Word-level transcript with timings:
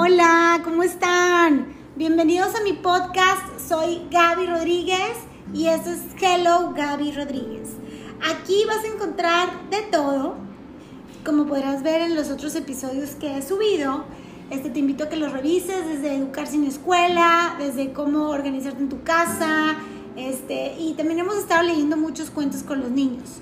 Hola, 0.00 0.60
¿cómo 0.62 0.84
están? 0.84 1.74
Bienvenidos 1.96 2.54
a 2.54 2.62
mi 2.62 2.72
podcast. 2.72 3.42
Soy 3.68 4.00
Gaby 4.12 4.46
Rodríguez 4.46 5.16
y 5.52 5.66
esto 5.66 5.90
es 5.90 6.02
Hello 6.22 6.72
Gaby 6.72 7.10
Rodríguez. 7.10 7.70
Aquí 8.32 8.62
vas 8.68 8.84
a 8.84 8.94
encontrar 8.94 9.48
de 9.70 9.82
todo, 9.90 10.36
como 11.24 11.46
podrás 11.46 11.82
ver 11.82 12.02
en 12.02 12.14
los 12.14 12.30
otros 12.30 12.54
episodios 12.54 13.16
que 13.16 13.38
he 13.38 13.42
subido. 13.42 14.04
Este, 14.50 14.70
te 14.70 14.78
invito 14.78 15.02
a 15.02 15.08
que 15.08 15.16
los 15.16 15.32
revises 15.32 15.84
desde 15.88 16.14
educar 16.14 16.46
sin 16.46 16.62
escuela, 16.62 17.56
desde 17.58 17.92
cómo 17.92 18.28
organizarte 18.28 18.80
en 18.80 18.88
tu 18.90 19.02
casa, 19.02 19.78
este, 20.14 20.76
y 20.78 20.94
también 20.94 21.18
hemos 21.18 21.38
estado 21.38 21.64
leyendo 21.64 21.96
muchos 21.96 22.30
cuentos 22.30 22.62
con 22.62 22.78
los 22.82 22.92
niños. 22.92 23.40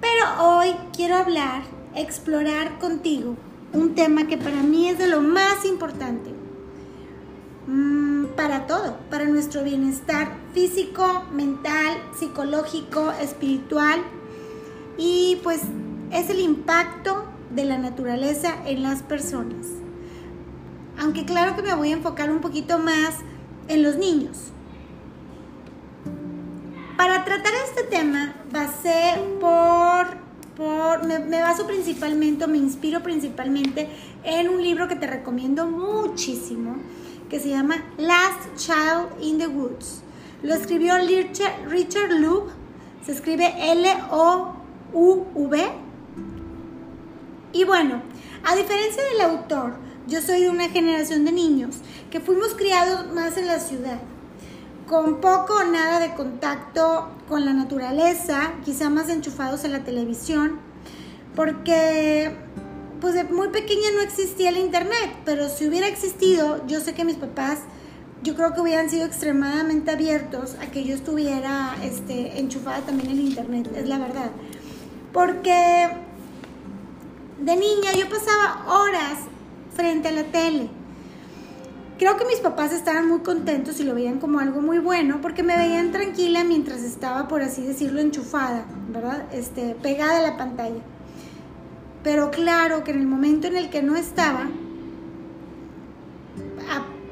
Pero 0.00 0.48
hoy 0.48 0.74
quiero 0.96 1.16
hablar, 1.16 1.62
explorar 1.94 2.78
contigo 2.78 3.36
un 3.74 3.94
tema 3.94 4.26
que 4.26 4.38
para 4.38 4.62
mí 4.62 4.88
es 4.88 4.98
de 4.98 5.08
lo 5.08 5.20
más 5.20 5.64
importante. 5.64 6.30
Mm, 7.66 8.26
para 8.36 8.66
todo, 8.66 8.98
para 9.10 9.24
nuestro 9.24 9.64
bienestar 9.64 10.36
físico, 10.52 11.24
mental, 11.32 11.98
psicológico, 12.18 13.12
espiritual. 13.20 14.00
Y 14.96 15.40
pues 15.42 15.60
es 16.12 16.30
el 16.30 16.40
impacto 16.40 17.24
de 17.50 17.64
la 17.64 17.78
naturaleza 17.78 18.54
en 18.66 18.82
las 18.82 19.02
personas. 19.02 19.66
Aunque 20.98 21.24
claro 21.24 21.56
que 21.56 21.62
me 21.62 21.74
voy 21.74 21.90
a 21.90 21.94
enfocar 21.94 22.30
un 22.30 22.40
poquito 22.40 22.78
más 22.78 23.16
en 23.68 23.82
los 23.82 23.96
niños. 23.96 24.52
Para 26.96 27.24
tratar 27.24 27.52
este 27.66 27.82
tema 27.84 28.34
basé 28.52 29.14
por 29.40 30.23
me, 30.58 31.40
baso 31.40 31.66
principalmente, 31.66 32.46
me 32.46 32.58
inspiro 32.58 33.02
principalmente 33.02 33.88
en 34.22 34.48
un 34.48 34.62
libro 34.62 34.86
que 34.88 34.96
te 34.96 35.06
recomiendo 35.06 35.66
muchísimo, 35.66 36.76
que 37.28 37.40
se 37.40 37.50
llama 37.50 37.84
Last 37.98 38.56
Child 38.56 39.20
in 39.20 39.38
the 39.38 39.48
Woods. 39.48 40.02
Lo 40.42 40.54
escribió 40.54 40.96
Richard, 40.98 41.68
Richard 41.68 42.12
Loeb, 42.12 42.50
se 43.04 43.12
escribe 43.12 43.52
L-O-U-V. 43.72 44.52
Y 47.52 47.64
bueno, 47.64 48.02
a 48.44 48.54
diferencia 48.56 49.02
del 49.04 49.20
autor, 49.22 49.74
yo 50.06 50.20
soy 50.20 50.42
de 50.42 50.50
una 50.50 50.68
generación 50.68 51.24
de 51.24 51.32
niños 51.32 51.76
que 52.10 52.20
fuimos 52.20 52.54
criados 52.54 53.12
más 53.12 53.36
en 53.38 53.46
la 53.46 53.58
ciudad 53.58 54.00
con 54.88 55.20
poco 55.20 55.54
o 55.54 55.64
nada 55.64 55.98
de 55.98 56.14
contacto 56.14 57.08
con 57.28 57.44
la 57.44 57.52
naturaleza, 57.52 58.52
quizá 58.64 58.90
más 58.90 59.08
enchufados 59.08 59.64
en 59.64 59.72
la 59.72 59.84
televisión, 59.84 60.58
porque 61.34 62.36
pues 63.00 63.14
de 63.14 63.24
muy 63.24 63.48
pequeña 63.48 63.90
no 63.94 64.00
existía 64.00 64.50
el 64.50 64.58
internet, 64.58 65.10
pero 65.24 65.48
si 65.48 65.66
hubiera 65.66 65.88
existido, 65.88 66.66
yo 66.66 66.80
sé 66.80 66.94
que 66.94 67.04
mis 67.04 67.16
papás, 67.16 67.60
yo 68.22 68.34
creo 68.34 68.54
que 68.54 68.60
hubieran 68.60 68.88
sido 68.88 69.04
extremadamente 69.04 69.90
abiertos 69.90 70.56
a 70.62 70.70
que 70.70 70.84
yo 70.84 70.94
estuviera 70.94 71.76
este, 71.82 72.38
enchufada 72.38 72.80
también 72.80 73.10
en 73.10 73.20
internet, 73.20 73.70
es 73.76 73.88
la 73.88 73.98
verdad. 73.98 74.30
Porque 75.12 75.88
de 77.40 77.56
niña 77.56 77.92
yo 77.92 78.08
pasaba 78.08 78.80
horas 78.80 79.18
frente 79.74 80.08
a 80.08 80.12
la 80.12 80.24
tele 80.24 80.70
Creo 81.98 82.16
que 82.16 82.24
mis 82.24 82.40
papás 82.40 82.72
estaban 82.72 83.08
muy 83.08 83.20
contentos 83.20 83.78
y 83.78 83.84
lo 83.84 83.94
veían 83.94 84.18
como 84.18 84.40
algo 84.40 84.60
muy 84.60 84.78
bueno 84.78 85.20
porque 85.22 85.44
me 85.44 85.56
veían 85.56 85.92
tranquila 85.92 86.42
mientras 86.42 86.82
estaba, 86.82 87.28
por 87.28 87.40
así 87.40 87.62
decirlo, 87.62 88.00
enchufada, 88.00 88.64
¿verdad? 88.88 89.26
Este, 89.32 89.76
pegada 89.80 90.18
a 90.18 90.22
la 90.22 90.36
pantalla. 90.36 90.82
Pero 92.02 92.30
claro 92.32 92.82
que 92.82 92.90
en 92.90 92.98
el 92.98 93.06
momento 93.06 93.46
en 93.46 93.56
el 93.56 93.70
que 93.70 93.82
no 93.82 93.94
estaba, 93.94 94.48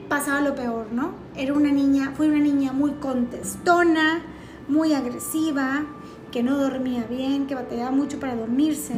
pasaba 0.08 0.40
lo 0.40 0.54
peor, 0.54 0.88
¿no? 0.92 1.12
Era 1.36 1.54
una 1.54 1.70
niña, 1.70 2.12
fue 2.16 2.28
una 2.28 2.40
niña 2.40 2.72
muy 2.72 2.90
contestona, 2.90 4.22
muy 4.68 4.92
agresiva, 4.94 5.84
que 6.30 6.42
no 6.42 6.58
dormía 6.58 7.04
bien, 7.04 7.46
que 7.46 7.54
batallaba 7.54 7.92
mucho 7.92 8.20
para 8.20 8.34
dormirse. 8.34 8.94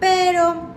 Pero 0.00 0.71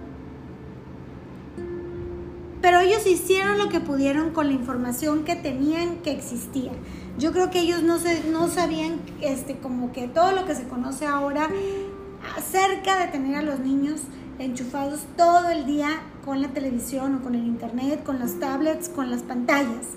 pero 2.62 2.80
ellos 2.80 3.06
hicieron 3.06 3.58
lo 3.58 3.70
que 3.70 3.80
pudieron 3.80 4.32
con 4.32 4.48
la 4.48 4.54
información 4.54 5.24
que 5.24 5.36
tenían 5.36 5.98
que 5.98 6.12
existía. 6.12 6.72
Yo 7.18 7.32
creo 7.32 7.50
que 7.50 7.60
ellos 7.60 7.84
no, 7.84 7.98
se, 7.98 8.30
no 8.30 8.48
sabían 8.48 9.00
este, 9.22 9.58
como 9.58 9.92
que 9.92 10.08
todo 10.08 10.32
lo 10.32 10.46
que 10.46 10.56
se 10.56 10.68
conoce 10.68 11.06
ahora 11.06 11.50
acerca 12.38 13.00
de 13.00 13.08
tener 13.08 13.36
a 13.36 13.42
los 13.42 13.60
niños 13.60 14.02
enchufados 14.40 15.02
todo 15.16 15.50
el 15.50 15.66
día 15.66 16.02
con 16.26 16.42
la 16.42 16.50
televisión 16.50 17.16
o 17.16 17.22
con 17.22 17.36
el 17.36 17.46
internet, 17.46 18.04
con 18.04 18.20
las 18.20 18.40
tablets, 18.40 18.90
con 18.90 19.12
las 19.12 19.22
pantallas. 19.22 19.96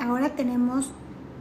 Ahora 0.00 0.36
tenemos 0.36 0.92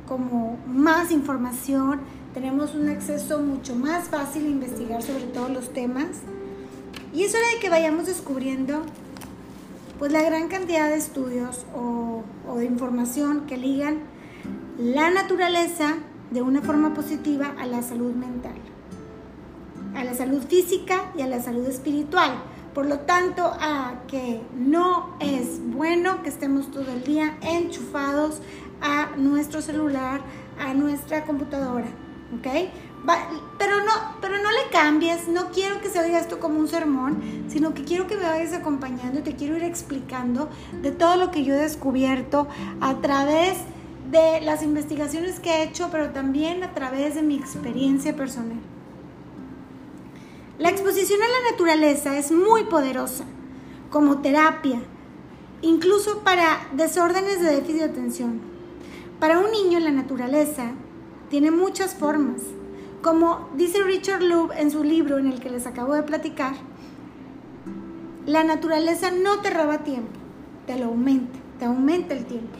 como 0.08 0.58
más 0.68 1.12
información, 1.12 2.00
tenemos 2.34 2.74
un 2.74 2.90
acceso 2.90 3.40
mucho 3.40 3.76
más 3.76 4.08
fácil 4.08 4.46
a 4.46 4.50
investigar 4.50 5.04
sobre 5.04 5.26
todos 5.26 5.52
los 5.52 5.72
temas. 5.74 6.08
Y 7.14 7.24
es 7.24 7.36
hora 7.36 7.48
de 7.54 7.60
que 7.60 7.70
vayamos 7.70 8.08
descubriendo 8.08 8.82
pues 10.00 10.12
la 10.12 10.24
gran 10.24 10.48
cantidad 10.48 10.90
de 10.90 10.96
estudios 10.96 11.66
o, 11.76 12.24
o 12.48 12.56
de 12.58 12.66
información 12.66 13.46
que 13.46 13.58
ligan 13.58 14.00
la 14.80 15.12
naturaleza 15.12 15.98
de 16.32 16.42
una 16.42 16.62
forma 16.62 16.94
positiva 16.94 17.54
a 17.60 17.68
la 17.68 17.84
salud 17.84 18.14
mental, 18.16 18.58
a 19.96 20.04
la 20.04 20.16
salud 20.16 20.42
física 20.48 21.12
y 21.16 21.22
a 21.22 21.28
la 21.28 21.42
salud 21.42 21.66
espiritual. 21.68 22.32
Por 22.80 22.88
lo 22.88 23.00
tanto, 23.00 23.44
a 23.60 24.04
que 24.08 24.40
no 24.56 25.18
es 25.20 25.60
bueno 25.62 26.24
que 26.24 26.30
estemos 26.30 26.72
todo 26.72 26.90
el 26.94 27.04
día 27.04 27.38
enchufados 27.42 28.40
a 28.80 29.18
nuestro 29.18 29.62
celular, 29.62 30.22
a 30.58 30.74
nuestra 30.74 31.26
computadora, 31.26 31.88
¿ok? 32.38 32.70
pero 33.58 33.84
no, 33.84 33.92
pero 34.22 34.38
no 34.38 34.50
le 34.50 34.72
cambies, 34.72 35.28
no 35.28 35.50
quiero 35.52 35.82
que 35.82 35.90
se 35.90 36.00
oiga 36.00 36.20
esto 36.22 36.40
como 36.40 36.58
un 36.58 36.70
sermón, 36.70 37.22
sino 37.50 37.74
que 37.74 37.84
quiero 37.84 38.08
que 38.08 38.16
me 38.16 38.24
vayas 38.24 38.54
acompañando 38.54 39.20
y 39.20 39.24
te 39.24 39.36
quiero 39.36 39.58
ir 39.58 39.64
explicando 39.64 40.48
de 40.82 40.92
todo 40.92 41.18
lo 41.18 41.32
que 41.32 41.44
yo 41.44 41.56
he 41.56 41.58
descubierto 41.58 42.48
a 42.80 43.02
través 43.02 43.58
de 44.10 44.40
las 44.40 44.64
investigaciones 44.64 45.42
que 45.42 45.50
he 45.50 45.64
hecho, 45.64 45.90
pero 45.92 46.12
también 46.12 46.64
a 46.64 46.74
través 46.74 47.16
de 47.16 47.24
mi 47.24 47.36
experiencia 47.36 48.16
personal. 48.16 48.79
La 50.60 50.70
exposición 50.70 51.22
a 51.22 51.26
la 51.26 51.52
naturaleza 51.52 52.18
es 52.18 52.34
muy 52.34 52.66
poderosa 52.66 53.24
como 53.90 54.20
terapia, 54.20 54.82
incluso 55.62 56.20
para 56.20 56.68
desórdenes 56.74 57.40
de 57.40 57.56
déficit 57.56 57.78
de 57.78 57.86
atención. 57.86 58.42
Para 59.22 59.40
un 59.40 59.52
niño 59.52 59.80
la 59.80 59.92
naturaleza 59.92 60.72
tiene 61.30 61.50
muchas 61.50 61.96
formas. 61.96 62.42
Como 63.02 63.48
dice 63.56 63.82
Richard 63.84 64.22
Loeb 64.22 64.52
en 64.52 64.70
su 64.70 64.84
libro 64.84 65.18
en 65.18 65.28
el 65.28 65.40
que 65.40 65.50
les 65.50 65.66
acabo 65.66 65.94
de 65.94 66.04
platicar, 66.04 66.56
la 68.26 68.44
naturaleza 68.44 69.12
no 69.12 69.40
te 69.40 69.52
roba 69.52 69.86
tiempo, 69.86 70.20
te 70.68 70.78
lo 70.78 70.88
aumenta, 70.88 71.40
te 71.58 71.64
aumenta 71.64 72.14
el 72.14 72.26
tiempo. 72.26 72.60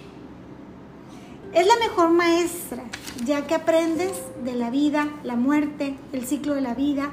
Es 1.52 1.68
la 1.68 1.76
mejor 1.86 2.12
maestra, 2.12 2.82
ya 3.26 3.46
que 3.46 3.56
aprendes 3.56 4.14
de 4.46 4.54
la 4.54 4.70
vida, 4.70 5.10
la 5.26 5.36
muerte, 5.36 5.98
el 6.14 6.26
ciclo 6.26 6.54
de 6.54 6.62
la 6.62 6.76
vida, 6.76 7.12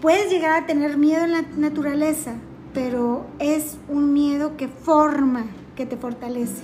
Puedes 0.00 0.30
llegar 0.30 0.62
a 0.62 0.66
tener 0.66 0.96
miedo 0.96 1.24
en 1.24 1.32
la 1.32 1.42
naturaleza, 1.56 2.34
pero 2.72 3.26
es 3.40 3.78
un 3.88 4.12
miedo 4.12 4.56
que 4.56 4.68
forma, 4.68 5.46
que 5.74 5.86
te 5.86 5.96
fortalece. 5.96 6.62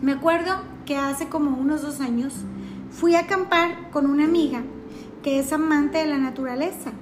Me 0.00 0.12
acuerdo 0.12 0.54
que 0.86 0.96
hace 0.96 1.28
como 1.28 1.58
unos 1.58 1.82
dos 1.82 2.00
años 2.00 2.32
fui 2.90 3.16
a 3.16 3.20
acampar 3.20 3.90
con 3.90 4.06
una 4.06 4.24
amiga 4.24 4.62
que 5.22 5.38
es 5.38 5.52
amante 5.52 5.98
de 5.98 6.06
la 6.06 6.16
naturaleza 6.16 6.92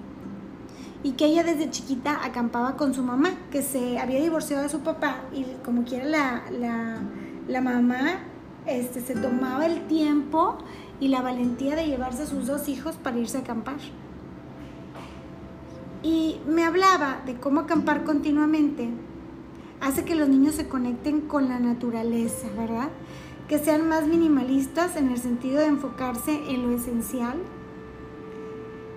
y 1.05 1.13
que 1.13 1.27
ella 1.27 1.45
desde 1.45 1.71
chiquita 1.71 2.25
acampaba 2.25 2.77
con 2.77 2.93
su 2.93 3.05
mamá, 3.05 3.31
que 3.53 3.63
se 3.63 4.01
había 4.01 4.21
divorciado 4.21 4.65
de 4.65 4.69
su 4.69 4.81
papá 4.81 5.21
y 5.33 5.45
como 5.65 5.85
quiera 5.85 6.07
la, 6.07 6.43
la, 6.51 6.99
la 7.47 7.61
mamá 7.61 8.19
este, 8.67 9.01
se 9.01 9.15
tomaba 9.15 9.65
el 9.65 9.87
tiempo 9.87 10.59
y 11.01 11.09
la 11.09 11.23
valentía 11.23 11.77
de 11.77 11.87
llevarse 11.87 12.23
a 12.23 12.27
sus 12.27 12.47
dos 12.47 12.69
hijos 12.69 12.97
para 12.97 13.19
irse 13.19 13.39
a 13.39 13.41
acampar. 13.41 13.77
Y 16.03 16.41
me 16.47 16.65
hablaba 16.65 17.23
de 17.27 17.35
cómo 17.35 17.61
acampar 17.61 18.05
continuamente 18.05 18.91
hace 19.81 20.05
que 20.05 20.15
los 20.15 20.29
niños 20.29 20.55
se 20.55 20.69
conecten 20.69 21.23
con 21.23 21.49
la 21.49 21.61
naturaleza, 21.61 22.49
¿verdad? 22.57 22.91
Que 23.49 23.59
sean 23.59 23.89
más 23.89 24.07
minimalistas 24.07 24.97
en 24.97 25.09
el 25.09 25.19
sentido 25.19 25.61
de 25.61 25.67
enfocarse 25.67 26.51
en 26.51 26.63
lo 26.63 26.77
esencial. 26.77 27.37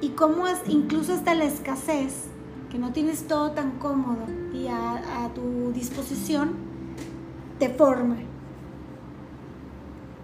Y 0.02 0.10
cómo 0.10 0.48
es, 0.48 0.60
incluso 0.68 1.14
hasta 1.14 1.36
la 1.36 1.46
escasez, 1.46 2.26
que 2.70 2.80
no 2.80 2.92
tienes 2.92 3.28
todo 3.28 3.52
tan 3.52 3.78
cómodo 3.78 4.26
y 4.54 4.68
a, 4.68 5.26
a 5.26 5.34
tu 5.34 5.72
disposición, 5.74 6.54
te 7.60 7.70
forma. 7.70 8.18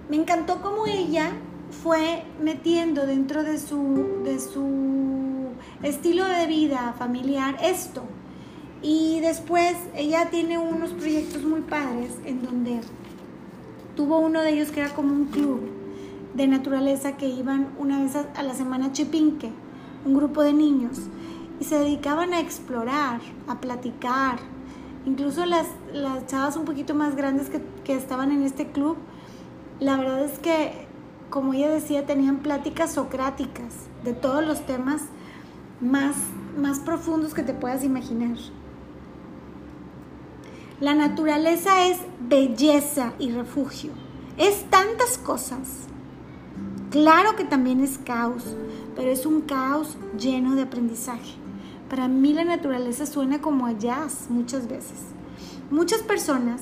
Me 0.09 0.15
encantó 0.15 0.61
cómo 0.61 0.87
ella 0.87 1.31
fue 1.71 2.23
metiendo 2.41 3.05
dentro 3.05 3.43
de 3.43 3.59
su, 3.59 4.21
de 4.23 4.39
su 4.39 5.49
estilo 5.83 6.25
de 6.25 6.47
vida 6.47 6.93
familiar 6.97 7.57
esto. 7.61 8.03
Y 8.81 9.19
después 9.21 9.75
ella 9.95 10.29
tiene 10.29 10.57
unos 10.57 10.91
proyectos 10.91 11.43
muy 11.43 11.61
padres 11.61 12.11
en 12.25 12.43
donde 12.43 12.81
tuvo 13.95 14.19
uno 14.19 14.41
de 14.41 14.51
ellos 14.51 14.69
que 14.69 14.81
era 14.81 14.93
como 14.93 15.13
un 15.13 15.25
club 15.25 15.61
de 16.35 16.47
naturaleza 16.47 17.17
que 17.17 17.27
iban 17.27 17.69
una 17.79 17.99
vez 17.99 18.15
a 18.15 18.43
la 18.43 18.53
semana 18.53 18.87
a 18.87 18.91
Chepinque, 18.91 19.51
un 20.05 20.13
grupo 20.13 20.43
de 20.43 20.53
niños, 20.53 20.99
y 21.59 21.63
se 21.63 21.79
dedicaban 21.79 22.33
a 22.33 22.39
explorar, 22.39 23.19
a 23.47 23.59
platicar. 23.59 24.37
Incluso 25.07 25.45
las, 25.45 25.65
las 25.91 26.27
chavas 26.27 26.55
un 26.55 26.65
poquito 26.65 26.93
más 26.93 27.15
grandes 27.15 27.49
que, 27.49 27.61
que 27.83 27.95
estaban 27.95 28.31
en 28.31 28.43
este 28.43 28.67
club, 28.67 28.97
la 29.79 29.97
verdad 29.97 30.25
es 30.25 30.37
que, 30.37 30.86
como 31.29 31.53
ella 31.53 31.69
decía, 31.69 32.05
tenían 32.05 32.37
pláticas 32.37 32.93
socráticas 32.93 33.73
de 34.03 34.13
todos 34.13 34.45
los 34.45 34.65
temas 34.65 35.01
más, 35.81 36.15
más 36.57 36.79
profundos 36.79 37.33
que 37.33 37.43
te 37.43 37.53
puedas 37.53 37.83
imaginar. 37.83 38.37
La 40.79 40.93
naturaleza 40.93 41.87
es 41.87 41.97
belleza 42.19 43.13
y 43.19 43.31
refugio. 43.31 43.91
Es 44.37 44.69
tantas 44.69 45.17
cosas. 45.17 45.87
Claro 46.91 47.35
que 47.35 47.43
también 47.43 47.81
es 47.81 47.97
caos, 47.97 48.55
pero 48.95 49.09
es 49.09 49.25
un 49.25 49.41
caos 49.41 49.97
lleno 50.17 50.55
de 50.55 50.61
aprendizaje. 50.61 51.33
Para 51.89 52.07
mí 52.07 52.33
la 52.33 52.43
naturaleza 52.43 53.05
suena 53.05 53.41
como 53.41 53.65
a 53.65 53.71
jazz 53.71 54.27
muchas 54.29 54.67
veces. 54.67 54.99
Muchas 55.71 56.01
personas 56.01 56.61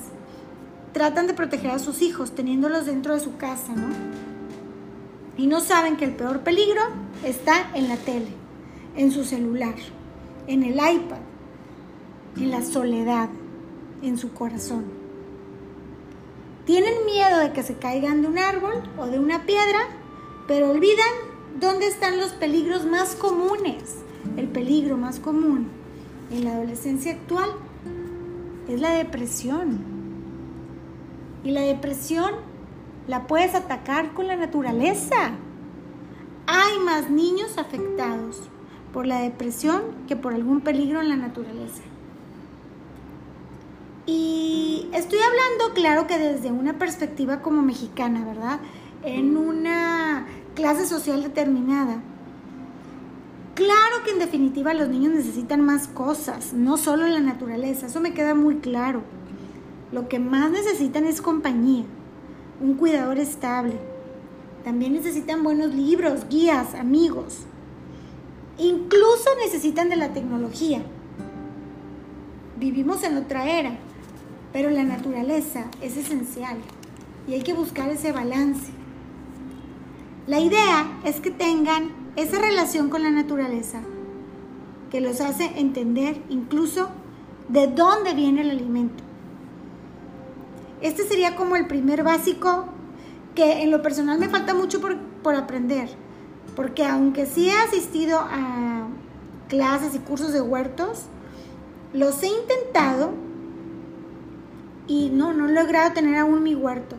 tratan 0.92 1.26
de 1.26 1.34
proteger 1.34 1.72
a 1.72 1.78
sus 1.78 2.00
hijos 2.00 2.34
teniéndolos 2.34 2.86
dentro 2.86 3.12
de 3.12 3.20
su 3.20 3.36
casa, 3.36 3.74
¿no? 3.74 4.25
Y 5.36 5.46
no 5.46 5.60
saben 5.60 5.96
que 5.96 6.04
el 6.04 6.14
peor 6.14 6.40
peligro 6.40 6.82
está 7.24 7.70
en 7.74 7.88
la 7.88 7.96
tele, 7.96 8.28
en 8.96 9.10
su 9.10 9.24
celular, 9.24 9.74
en 10.46 10.62
el 10.62 10.74
iPad, 10.74 11.18
en 12.36 12.50
la 12.50 12.62
soledad, 12.62 13.28
en 14.02 14.16
su 14.18 14.32
corazón. 14.32 14.84
Tienen 16.64 17.04
miedo 17.04 17.38
de 17.38 17.52
que 17.52 17.62
se 17.62 17.74
caigan 17.74 18.22
de 18.22 18.28
un 18.28 18.38
árbol 18.38 18.82
o 18.98 19.06
de 19.06 19.18
una 19.18 19.44
piedra, 19.44 19.78
pero 20.48 20.70
olvidan 20.70 21.12
dónde 21.60 21.86
están 21.86 22.18
los 22.18 22.32
peligros 22.32 22.86
más 22.86 23.14
comunes. 23.14 23.96
El 24.36 24.48
peligro 24.48 24.96
más 24.96 25.20
común 25.20 25.68
en 26.30 26.44
la 26.44 26.52
adolescencia 26.52 27.12
actual 27.12 27.50
es 28.68 28.80
la 28.80 28.90
depresión. 28.90 29.78
Y 31.44 31.52
la 31.52 31.60
depresión 31.60 32.32
la 33.06 33.26
puedes 33.26 33.54
atacar 33.54 34.12
con 34.14 34.26
la 34.26 34.36
naturaleza. 34.36 35.32
Hay 36.46 36.78
más 36.84 37.10
niños 37.10 37.58
afectados 37.58 38.42
por 38.92 39.06
la 39.06 39.20
depresión 39.20 39.82
que 40.08 40.16
por 40.16 40.34
algún 40.34 40.60
peligro 40.60 41.00
en 41.00 41.08
la 41.08 41.16
naturaleza. 41.16 41.82
Y 44.06 44.88
estoy 44.92 45.18
hablando, 45.18 45.74
claro 45.74 46.06
que 46.06 46.18
desde 46.18 46.52
una 46.52 46.78
perspectiva 46.78 47.42
como 47.42 47.62
mexicana, 47.62 48.24
¿verdad? 48.24 48.60
En 49.02 49.36
una 49.36 50.26
clase 50.54 50.86
social 50.86 51.22
determinada. 51.22 52.00
Claro 53.54 54.04
que 54.04 54.12
en 54.12 54.18
definitiva 54.18 54.74
los 54.74 54.88
niños 54.88 55.14
necesitan 55.14 55.64
más 55.64 55.88
cosas, 55.88 56.52
no 56.52 56.76
solo 56.76 57.06
la 57.06 57.20
naturaleza, 57.20 57.86
eso 57.86 58.00
me 58.00 58.12
queda 58.12 58.34
muy 58.34 58.56
claro. 58.56 59.02
Lo 59.92 60.08
que 60.08 60.18
más 60.18 60.50
necesitan 60.50 61.06
es 61.06 61.22
compañía, 61.22 61.84
un 62.60 62.74
cuidador 62.74 63.18
estable. 63.18 63.74
También 64.64 64.92
necesitan 64.92 65.42
buenos 65.42 65.74
libros, 65.74 66.28
guías, 66.28 66.74
amigos. 66.74 67.40
Incluso 68.58 69.30
necesitan 69.44 69.88
de 69.88 69.96
la 69.96 70.12
tecnología. 70.12 70.82
Vivimos 72.58 73.02
en 73.04 73.16
otra 73.18 73.48
era 73.48 73.78
pero 74.56 74.70
la 74.70 74.84
naturaleza 74.84 75.66
es 75.82 75.98
esencial 75.98 76.56
y 77.28 77.34
hay 77.34 77.42
que 77.42 77.52
buscar 77.52 77.90
ese 77.90 78.10
balance. 78.10 78.72
La 80.26 80.40
idea 80.40 80.98
es 81.04 81.20
que 81.20 81.30
tengan 81.30 81.90
esa 82.16 82.40
relación 82.40 82.88
con 82.88 83.02
la 83.02 83.10
naturaleza 83.10 83.82
que 84.90 85.02
los 85.02 85.20
hace 85.20 85.60
entender 85.60 86.22
incluso 86.30 86.88
de 87.50 87.66
dónde 87.66 88.14
viene 88.14 88.40
el 88.40 88.50
alimento. 88.50 89.04
Este 90.80 91.04
sería 91.04 91.36
como 91.36 91.56
el 91.56 91.66
primer 91.66 92.02
básico 92.02 92.66
que 93.34 93.62
en 93.62 93.70
lo 93.70 93.82
personal 93.82 94.18
me 94.18 94.28
falta 94.28 94.54
mucho 94.54 94.80
por, 94.80 94.98
por 95.22 95.34
aprender, 95.34 95.88
porque 96.54 96.84
aunque 96.84 97.26
sí 97.26 97.48
he 97.48 97.56
asistido 97.56 98.18
a 98.18 98.88
clases 99.48 99.94
y 99.94 99.98
cursos 99.98 100.32
de 100.32 100.40
huertos, 100.40 101.04
los 101.92 102.22
he 102.22 102.28
intentado 102.28 103.12
y 104.86 105.10
no, 105.10 105.32
no 105.32 105.48
he 105.48 105.52
logrado 105.52 105.92
tener 105.92 106.16
aún 106.18 106.42
mi 106.42 106.54
huerto. 106.54 106.96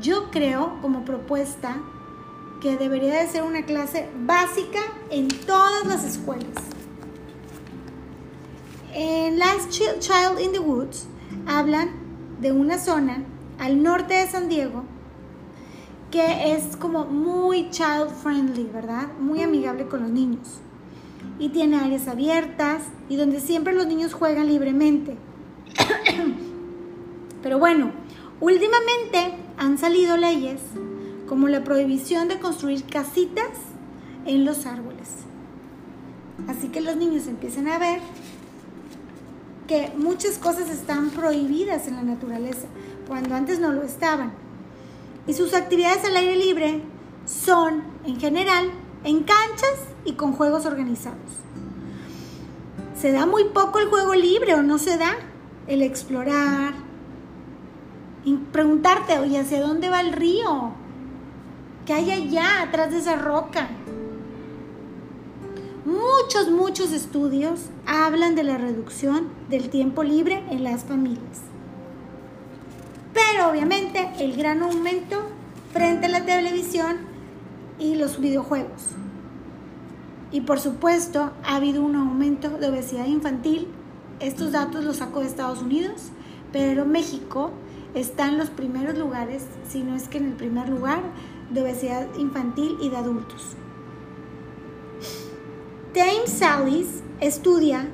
Yo 0.00 0.30
creo 0.30 0.78
como 0.80 1.04
propuesta 1.04 1.76
que 2.60 2.76
debería 2.76 3.20
de 3.20 3.28
ser 3.28 3.42
una 3.42 3.64
clase 3.64 4.08
básica 4.24 4.80
en 5.10 5.28
todas 5.28 5.86
las 5.86 6.04
escuelas. 6.04 6.54
En 8.94 9.38
Last 9.38 9.70
Child 9.70 10.40
in 10.40 10.52
the 10.52 10.58
Woods 10.58 11.06
hablan 11.46 11.90
de 12.40 12.52
una 12.52 12.78
zona 12.78 13.22
al 13.58 13.82
norte 13.82 14.14
de 14.14 14.26
San 14.26 14.48
Diego 14.48 14.84
que 16.12 16.52
es 16.52 16.76
como 16.76 17.06
muy 17.06 17.70
child 17.70 18.10
friendly, 18.22 18.64
¿verdad? 18.64 19.08
Muy 19.18 19.42
amigable 19.42 19.86
con 19.88 20.02
los 20.02 20.10
niños. 20.10 20.60
Y 21.38 21.48
tiene 21.48 21.78
áreas 21.78 22.06
abiertas 22.06 22.82
y 23.08 23.16
donde 23.16 23.40
siempre 23.40 23.72
los 23.72 23.86
niños 23.86 24.12
juegan 24.12 24.46
libremente. 24.46 25.16
Pero 27.42 27.58
bueno, 27.58 27.92
últimamente 28.40 29.34
han 29.56 29.78
salido 29.78 30.18
leyes 30.18 30.60
como 31.26 31.48
la 31.48 31.64
prohibición 31.64 32.28
de 32.28 32.38
construir 32.38 32.84
casitas 32.84 33.48
en 34.26 34.44
los 34.44 34.66
árboles. 34.66 35.08
Así 36.46 36.68
que 36.68 36.82
los 36.82 36.96
niños 36.96 37.26
empiezan 37.26 37.68
a 37.68 37.78
ver 37.78 38.00
que 39.66 39.92
muchas 39.96 40.38
cosas 40.38 40.70
están 40.70 41.10
prohibidas 41.10 41.88
en 41.88 41.96
la 41.96 42.02
naturaleza, 42.02 42.66
cuando 43.08 43.34
antes 43.34 43.58
no 43.58 43.72
lo 43.72 43.82
estaban. 43.82 44.32
Y 45.26 45.34
sus 45.34 45.54
actividades 45.54 46.04
al 46.04 46.16
aire 46.16 46.36
libre 46.36 46.82
son, 47.24 47.82
en 48.04 48.18
general, 48.18 48.70
en 49.04 49.22
canchas 49.22 49.86
y 50.04 50.14
con 50.14 50.32
juegos 50.32 50.66
organizados. 50.66 51.18
¿Se 53.00 53.12
da 53.12 53.26
muy 53.26 53.44
poco 53.44 53.78
el 53.78 53.88
juego 53.88 54.14
libre 54.14 54.54
o 54.54 54.62
no 54.62 54.78
se 54.78 54.96
da? 54.96 55.16
el 55.66 55.82
explorar, 55.82 56.74
y 58.24 58.36
preguntarte, 58.36 59.18
oye, 59.18 59.38
¿hacia 59.38 59.60
dónde 59.60 59.88
va 59.88 60.00
el 60.00 60.12
río? 60.12 60.72
¿Qué 61.86 61.92
hay 61.92 62.10
allá, 62.10 62.62
atrás 62.62 62.92
de 62.92 62.98
esa 62.98 63.16
roca? 63.16 63.68
Muchos, 66.20 66.50
muchos 66.50 66.92
estudios 66.92 67.60
hablan 67.86 68.34
de 68.34 68.42
la 68.42 68.58
reducción 68.58 69.28
del 69.48 69.70
tiempo 69.70 70.02
libre 70.02 70.42
en 70.50 70.62
las 70.62 70.84
familias. 70.84 71.40
Pero 73.14 73.48
obviamente 73.48 74.10
el 74.18 74.36
gran 74.36 74.62
aumento 74.62 75.22
frente 75.72 76.06
a 76.06 76.10
la 76.10 76.24
televisión 76.24 76.98
y 77.78 77.94
los 77.94 78.20
videojuegos. 78.20 78.88
Y 80.32 80.42
por 80.42 80.60
supuesto 80.60 81.32
ha 81.44 81.56
habido 81.56 81.82
un 81.82 81.96
aumento 81.96 82.50
de 82.50 82.68
obesidad 82.68 83.06
infantil 83.06 83.68
estos 84.20 84.52
datos 84.52 84.84
los 84.84 84.98
saco 84.98 85.20
de 85.20 85.26
Estados 85.26 85.62
Unidos, 85.62 86.10
pero 86.52 86.84
México 86.84 87.50
está 87.94 88.28
en 88.28 88.38
los 88.38 88.50
primeros 88.50 88.98
lugares, 88.98 89.46
si 89.68 89.82
no 89.82 89.96
es 89.96 90.08
que 90.08 90.18
en 90.18 90.26
el 90.26 90.34
primer 90.34 90.68
lugar, 90.68 91.02
de 91.50 91.62
obesidad 91.62 92.06
infantil 92.18 92.76
y 92.80 92.90
de 92.90 92.96
adultos. 92.96 93.56
Tame 95.94 96.26
Sallis 96.26 97.02
estudia 97.20 97.86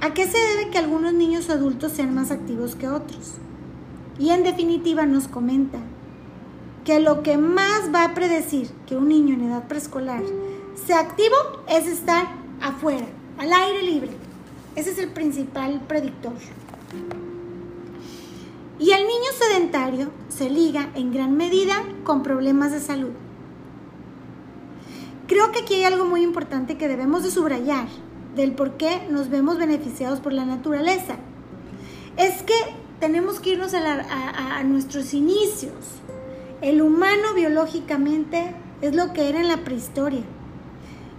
a 0.00 0.14
qué 0.14 0.28
se 0.28 0.38
debe 0.38 0.70
que 0.70 0.78
algunos 0.78 1.12
niños 1.12 1.50
adultos 1.50 1.90
sean 1.90 2.14
más 2.14 2.30
activos 2.30 2.76
que 2.76 2.88
otros. 2.88 3.32
Y 4.16 4.30
en 4.30 4.44
definitiva 4.44 5.06
nos 5.06 5.26
comenta 5.26 5.80
que 6.84 7.00
lo 7.00 7.24
que 7.24 7.36
más 7.36 7.92
va 7.92 8.04
a 8.04 8.14
predecir 8.14 8.70
que 8.86 8.94
un 8.94 9.08
niño 9.08 9.34
en 9.34 9.50
edad 9.50 9.66
preescolar 9.66 10.22
sea 10.86 11.00
activo 11.00 11.34
es 11.68 11.88
estar 11.88 12.28
afuera, 12.60 13.06
al 13.36 13.52
aire 13.52 13.82
libre. 13.82 14.12
Ese 14.76 14.90
es 14.90 14.98
el 14.98 15.08
principal 15.08 15.80
predictor. 15.88 16.34
Y 18.78 18.92
el 18.92 19.02
niño 19.02 19.32
sedentario 19.36 20.10
se 20.28 20.48
liga 20.48 20.90
en 20.94 21.12
gran 21.12 21.36
medida 21.36 21.82
con 22.04 22.22
problemas 22.22 22.70
de 22.70 22.78
salud. 22.78 23.10
Creo 25.30 25.52
que 25.52 25.60
aquí 25.60 25.74
hay 25.74 25.84
algo 25.84 26.06
muy 26.06 26.24
importante 26.24 26.76
que 26.76 26.88
debemos 26.88 27.22
de 27.22 27.30
subrayar 27.30 27.86
del 28.34 28.50
por 28.50 28.76
qué 28.76 29.06
nos 29.12 29.30
vemos 29.30 29.58
beneficiados 29.58 30.18
por 30.18 30.32
la 30.32 30.44
naturaleza. 30.44 31.18
es 32.16 32.42
que 32.42 32.54
tenemos 32.98 33.38
que 33.38 33.50
irnos 33.50 33.72
a, 33.72 34.64
nuestros 34.64 35.14
inicios. 35.14 36.00
El 36.62 36.82
humano 36.82 37.32
biológicamente 37.36 38.56
es 38.82 38.96
lo 38.96 39.12
que 39.12 39.28
era 39.28 39.40
en 39.40 39.46
la 39.46 39.58
prehistoria. 39.58 40.24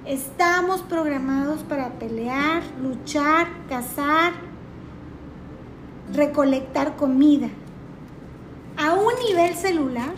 Estamos 0.06 0.82
programados 0.82 1.63
para 1.63 1.98
pelear, 1.98 2.63
luchar, 2.84 3.48
cazar, 3.70 4.34
recolectar 6.13 6.98
comida. 6.98 7.48
A 8.75 8.94
un 8.94 9.13
nivel 9.25 9.56
celular, 9.56 10.15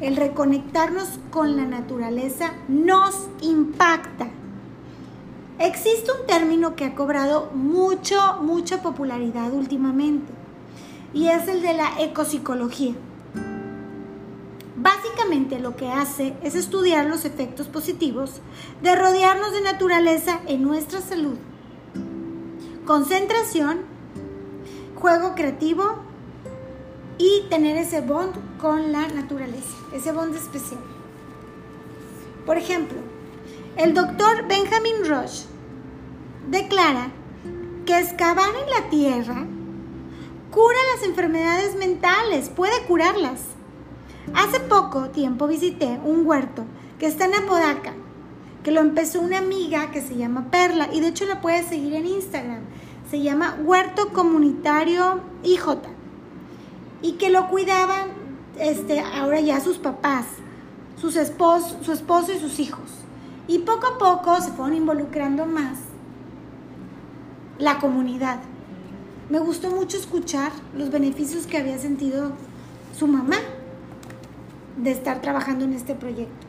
el 0.00 0.16
reconectarnos 0.16 1.18
con 1.30 1.56
la 1.56 1.64
naturaleza 1.64 2.52
nos 2.68 3.28
impacta. 3.40 4.28
Existe 5.58 6.10
un 6.12 6.26
término 6.26 6.76
que 6.76 6.84
ha 6.84 6.94
cobrado 6.94 7.50
mucho, 7.54 8.38
mucha 8.42 8.82
popularidad 8.82 9.52
últimamente 9.52 10.32
y 11.14 11.28
es 11.28 11.48
el 11.48 11.62
de 11.62 11.72
la 11.72 12.00
ecopsicología. 12.00 12.94
Básicamente 14.76 15.58
lo 15.58 15.74
que 15.76 15.88
hace 15.88 16.34
es 16.42 16.54
estudiar 16.54 17.06
los 17.06 17.24
efectos 17.24 17.68
positivos 17.68 18.42
de 18.82 18.94
rodearnos 18.94 19.52
de 19.52 19.62
naturaleza 19.62 20.40
en 20.46 20.62
nuestra 20.62 21.00
salud. 21.00 21.38
Concentración, 22.84 23.78
juego 24.94 25.34
creativo 25.34 26.05
y 27.18 27.44
tener 27.48 27.76
ese 27.76 28.00
bond 28.00 28.34
con 28.58 28.92
la 28.92 29.08
naturaleza, 29.08 29.76
ese 29.92 30.12
bond 30.12 30.34
especial. 30.34 30.80
Por 32.44 32.58
ejemplo, 32.58 32.98
el 33.76 33.94
doctor 33.94 34.46
Benjamin 34.46 35.04
Rush 35.04 35.44
declara 36.48 37.10
que 37.84 37.98
excavar 37.98 38.50
en 38.50 38.70
la 38.70 38.90
tierra 38.90 39.46
cura 40.50 40.78
las 40.94 41.06
enfermedades 41.06 41.74
mentales, 41.76 42.48
puede 42.48 42.84
curarlas. 42.86 43.40
Hace 44.34 44.60
poco 44.60 45.10
tiempo 45.10 45.46
visité 45.46 46.00
un 46.04 46.26
huerto 46.26 46.64
que 46.98 47.06
está 47.06 47.26
en 47.26 47.34
Apodaca, 47.34 47.94
que 48.62 48.70
lo 48.70 48.80
empezó 48.80 49.20
una 49.20 49.38
amiga 49.38 49.90
que 49.90 50.02
se 50.02 50.16
llama 50.16 50.50
Perla 50.50 50.88
y 50.92 51.00
de 51.00 51.08
hecho 51.08 51.26
la 51.26 51.40
puedes 51.40 51.66
seguir 51.66 51.94
en 51.94 52.06
Instagram. 52.06 52.62
Se 53.10 53.22
llama 53.22 53.56
Huerto 53.62 54.12
Comunitario 54.12 55.20
IJ 55.44 55.95
y 57.06 57.12
que 57.12 57.30
lo 57.30 57.46
cuidaban 57.48 58.08
este, 58.58 58.98
ahora 58.98 59.38
ya 59.38 59.60
sus 59.60 59.78
papás, 59.78 60.26
sus 61.00 61.14
su 61.14 61.92
esposo 61.92 62.32
y 62.32 62.40
sus 62.40 62.58
hijos. 62.58 62.90
Y 63.46 63.60
poco 63.60 63.86
a 63.86 63.98
poco 63.98 64.40
se 64.40 64.50
fueron 64.50 64.74
involucrando 64.74 65.46
más 65.46 65.78
la 67.60 67.78
comunidad. 67.78 68.40
Me 69.30 69.38
gustó 69.38 69.70
mucho 69.70 69.96
escuchar 69.96 70.50
los 70.76 70.90
beneficios 70.90 71.46
que 71.46 71.58
había 71.58 71.78
sentido 71.78 72.32
su 72.98 73.06
mamá 73.06 73.36
de 74.76 74.90
estar 74.90 75.20
trabajando 75.20 75.64
en 75.64 75.74
este 75.74 75.94
proyecto. 75.94 76.44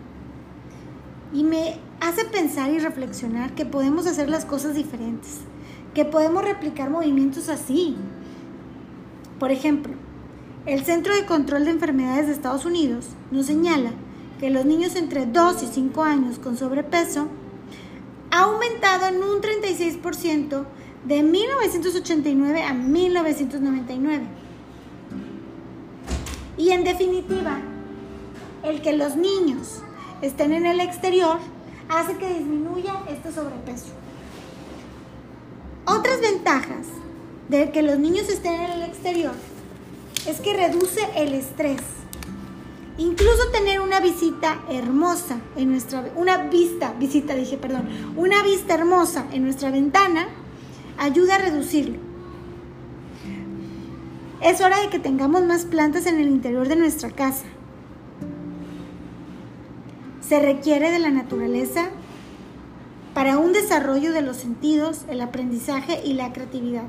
Y 1.34 1.44
me 1.44 1.80
hace 2.00 2.26
pensar 2.26 2.72
y 2.72 2.80
reflexionar 2.80 3.54
que 3.54 3.68
podemos 3.68 4.08
hacer 4.08 4.28
las 4.28 4.44
cosas 4.44 4.74
diferentes, 4.74 5.42
que 5.94 6.04
podemos 6.04 6.44
replicar 6.44 6.90
movimientos 6.90 7.48
así. 7.48 7.96
Por 9.38 9.52
ejemplo, 9.52 9.94
el 10.68 10.84
Centro 10.84 11.16
de 11.16 11.26
Control 11.26 11.64
de 11.64 11.72
Enfermedades 11.72 12.28
de 12.28 12.34
Estados 12.34 12.66
Unidos 12.66 13.06
nos 13.32 13.46
señala 13.46 13.92
que 14.38 14.50
los 14.50 14.66
niños 14.66 14.98
entre 14.98 15.26
2 15.26 15.64
y 15.64 15.68
5 15.68 16.04
años 16.04 16.40
con 16.40 16.58
sobrepeso 16.58 17.30
ha 18.32 18.42
aumentado 18.42 19.08
en 19.08 19.24
un 19.24 19.42
36% 19.42 20.66
de 21.06 21.24
1989 21.24 22.64
a 22.64 22.74
1999. 22.74 24.24
Y 26.58 26.72
en 26.72 26.84
definitiva, 26.84 27.60
el 28.64 28.82
que 28.82 28.92
los 28.92 29.16
niños 29.16 29.80
estén 30.22 30.52
en 30.52 30.66
el 30.66 30.82
exterior 30.82 31.38
hace 31.88 32.18
que 32.18 32.34
disminuya 32.40 32.94
este 33.10 33.32
sobrepeso. 33.32 33.94
Otras 35.86 36.20
ventajas 36.20 36.88
de 37.48 37.72
que 37.72 37.84
los 37.84 37.98
niños 37.98 38.28
estén 38.28 38.60
en 38.60 38.72
el 38.72 38.82
exterior 38.84 39.32
es 40.26 40.40
que 40.42 40.54
reduce 40.54 41.02
el 41.16 41.34
estrés. 41.34 41.82
Incluso 42.98 43.50
tener 43.52 43.80
una 43.80 44.00
visita 44.00 44.60
hermosa 44.70 45.40
en 45.56 45.70
nuestra 45.70 46.10
una 46.16 46.38
vista, 46.50 46.94
visita 46.94 47.36
dije, 47.36 47.58
perdón, 47.58 47.88
una 48.16 48.42
vista 48.42 48.74
hermosa 48.74 49.28
en 49.32 49.44
nuestra 49.44 49.70
ventana 49.70 50.28
ayuda 50.98 51.36
a 51.36 51.40
reducirlo. 51.40 52.00
Es 54.42 54.62
hora 54.62 54.80
de 54.82 54.90
que 54.90 55.00
tengamos 55.00 55.44
más 55.44 55.66
plantas 55.66 56.06
en 56.06 56.20
el 56.20 56.28
interior 56.28 56.68
de 56.68 56.76
nuestra 56.76 57.12
casa. 57.12 57.46
Se 60.28 60.40
requiere 60.40 60.92
de 60.92 61.00
la 61.00 61.10
naturaleza 61.10 61.90
para 63.14 63.38
un 63.38 63.54
desarrollo 63.54 64.12
de 64.12 64.22
los 64.22 64.38
sentidos, 64.38 65.06
el 65.10 65.22
aprendizaje 65.22 66.02
y 66.04 66.14
la 66.14 66.34
creatividad. 66.34 66.84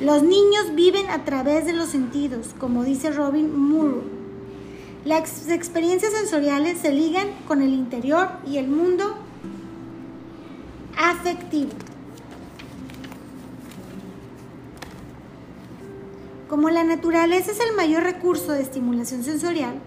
Los 0.00 0.22
niños 0.22 0.74
viven 0.74 1.10
a 1.10 1.24
través 1.24 1.66
de 1.66 1.72
los 1.72 1.88
sentidos, 1.88 2.54
como 2.60 2.84
dice 2.84 3.10
Robin 3.10 3.56
Moore. 3.58 4.02
Las 5.04 5.48
experiencias 5.48 6.12
sensoriales 6.12 6.78
se 6.78 6.92
ligan 6.92 7.26
con 7.48 7.62
el 7.62 7.72
interior 7.72 8.28
y 8.46 8.58
el 8.58 8.68
mundo 8.68 9.16
afectivo. 10.96 11.72
Como 16.48 16.70
la 16.70 16.84
naturaleza 16.84 17.50
es 17.50 17.60
el 17.60 17.74
mayor 17.74 18.04
recurso 18.04 18.52
de 18.52 18.62
estimulación 18.62 19.24
sensorial, 19.24 19.80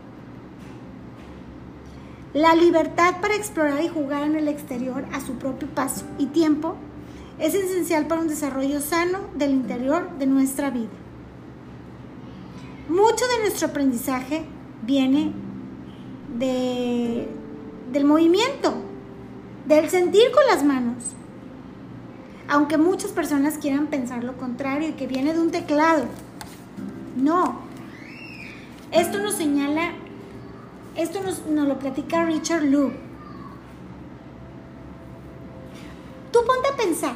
la 2.34 2.54
libertad 2.56 3.22
para 3.22 3.36
explorar 3.36 3.82
y 3.82 3.88
jugar 3.88 4.24
en 4.24 4.36
el 4.36 4.50
exterior 4.50 5.06
a 5.14 5.22
su 5.22 5.34
propio 5.36 5.70
paso 5.70 6.06
y 6.18 6.28
tiempo 6.28 6.76
es 7.42 7.56
esencial 7.56 8.06
para 8.06 8.22
un 8.22 8.28
desarrollo 8.28 8.80
sano 8.80 9.20
del 9.36 9.52
interior 9.52 10.12
de 10.20 10.28
nuestra 10.28 10.70
vida. 10.70 10.90
Mucho 12.88 13.26
de 13.28 13.42
nuestro 13.42 13.68
aprendizaje 13.68 14.44
viene 14.84 15.34
de, 16.38 17.28
del 17.92 18.06
movimiento, 18.06 18.76
del 19.68 19.90
sentir 19.90 20.32
con 20.32 20.46
las 20.48 20.64
manos. 20.64 21.04
Aunque 22.48 22.78
muchas 22.78 23.12
personas 23.12 23.58
quieran 23.58 23.88
pensar 23.88 24.24
lo 24.24 24.38
contrario 24.38 24.90
y 24.90 24.94
que 24.94 25.08
viene 25.08 25.34
de 25.34 25.40
un 25.40 25.50
teclado. 25.50 26.06
No. 27.16 27.62
Esto 28.92 29.20
nos 29.20 29.34
señala, 29.34 29.94
esto 30.96 31.24
nos, 31.24 31.46
nos 31.48 31.68
lo 31.68 31.80
platica 31.80 32.26
Richard 32.26 32.66
Loeb 32.66 33.12
Tú 36.32 36.40
ponte 36.46 36.70
a 36.70 36.78
pensar, 36.78 37.16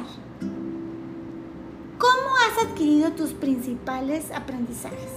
¿cómo 1.98 2.34
has 2.36 2.66
adquirido 2.66 3.12
tus 3.12 3.32
principales 3.32 4.30
aprendizajes? 4.32 5.12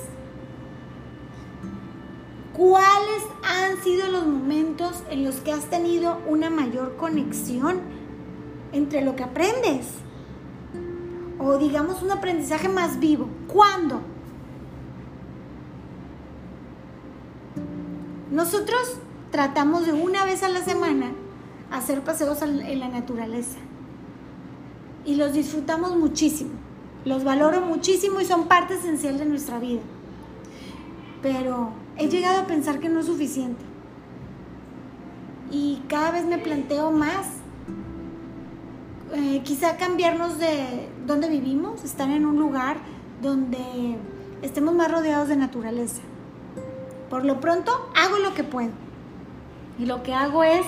¿Cuáles 2.53 3.23
han 3.43 3.81
sido 3.83 4.07
los 4.09 4.25
momentos 4.25 5.03
en 5.09 5.23
los 5.23 5.35
que 5.35 5.53
has 5.53 5.69
tenido 5.69 6.19
una 6.27 6.49
mayor 6.49 6.97
conexión 6.97 7.79
entre 8.73 9.01
lo 9.01 9.15
que 9.15 9.23
aprendes? 9.23 9.87
O 11.39 11.57
digamos 11.57 12.01
un 12.01 12.11
aprendizaje 12.11 12.67
más 12.67 12.99
vivo. 12.99 13.29
¿Cuándo? 13.47 14.01
Nosotros 18.29 18.97
tratamos 19.31 19.85
de 19.85 19.93
una 19.93 20.25
vez 20.25 20.43
a 20.43 20.49
la 20.49 20.63
semana 20.63 21.11
hacer 21.71 22.03
paseos 22.03 22.41
en 22.41 22.79
la 22.79 22.89
naturaleza 22.89 23.57
y 25.05 25.15
los 25.15 25.33
disfrutamos 25.33 25.95
muchísimo. 25.95 26.68
Los 27.05 27.23
valoro 27.23 27.61
muchísimo 27.61 28.19
y 28.19 28.25
son 28.25 28.47
parte 28.47 28.73
esencial 28.73 29.17
de 29.17 29.25
nuestra 29.25 29.59
vida. 29.59 29.81
Pero 31.21 31.71
he 31.97 32.09
llegado 32.09 32.41
a 32.41 32.47
pensar 32.47 32.79
que 32.79 32.89
no 32.89 32.99
es 32.99 33.05
suficiente. 33.05 33.63
Y 35.51 35.81
cada 35.87 36.11
vez 36.11 36.25
me 36.25 36.37
planteo 36.37 36.91
más, 36.91 37.27
eh, 39.13 39.41
quizá 39.43 39.77
cambiarnos 39.77 40.39
de 40.39 40.89
donde 41.07 41.29
vivimos, 41.29 41.83
estar 41.83 42.09
en 42.09 42.25
un 42.25 42.37
lugar 42.37 42.77
donde 43.21 43.97
estemos 44.41 44.75
más 44.75 44.91
rodeados 44.91 45.29
de 45.29 45.37
naturaleza. 45.37 46.01
Por 47.09 47.25
lo 47.25 47.39
pronto 47.39 47.71
hago 47.95 48.17
lo 48.17 48.33
que 48.33 48.43
puedo. 48.43 48.71
Y 49.79 49.85
lo 49.85 50.03
que 50.03 50.13
hago 50.13 50.43
es 50.43 50.65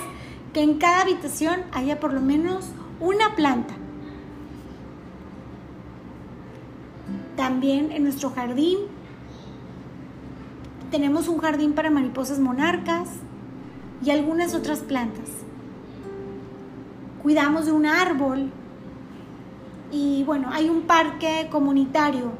que 0.54 0.64
en 0.64 0.80
cada 0.80 1.02
habitación 1.02 1.62
haya 1.74 2.00
por 2.00 2.14
lo 2.14 2.22
menos 2.22 2.70
una 3.00 3.36
planta 3.36 3.76
También 7.36 7.92
en 7.92 8.04
nuestro 8.04 8.32
jardín 8.32 8.78
tenemos 10.90 11.28
un 11.28 11.38
jardín 11.40 11.74
para 11.74 11.90
mariposas 11.90 12.40
monarcas 12.40 13.10
y 14.04 14.10
algunas 14.12 14.54
otras 14.54 14.80
plantas. 14.80 15.30
Cuidamos 17.22 17.66
de 17.66 17.72
un 17.72 17.86
árbol 17.86 18.52
y 19.92 20.24
bueno, 20.24 20.50
hay 20.52 20.70
un 20.70 20.82
parque 20.82 21.48
comunitario, 21.52 22.32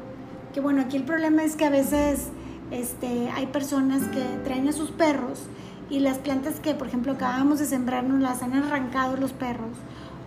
que 0.52 0.60
bueno, 0.60 0.82
aquí 0.82 0.96
el 0.96 1.04
problema 1.04 1.44
es 1.44 1.56
que 1.56 1.64
a 1.64 1.70
veces 1.70 2.28
este, 2.70 3.30
hay 3.30 3.46
personas 3.46 4.08
que 4.08 4.22
traen 4.44 4.68
a 4.68 4.72
sus 4.72 4.90
perros 4.90 5.44
y 5.90 6.00
las 6.00 6.18
plantas 6.18 6.58
que, 6.60 6.74
por 6.74 6.88
ejemplo, 6.88 7.12
acabamos 7.12 7.58
de 7.58 7.66
sembrar 7.66 8.04
nos 8.04 8.20
las 8.20 8.42
han 8.42 8.54
arrancado 8.54 9.16
los 9.16 9.32
perros 9.32 9.76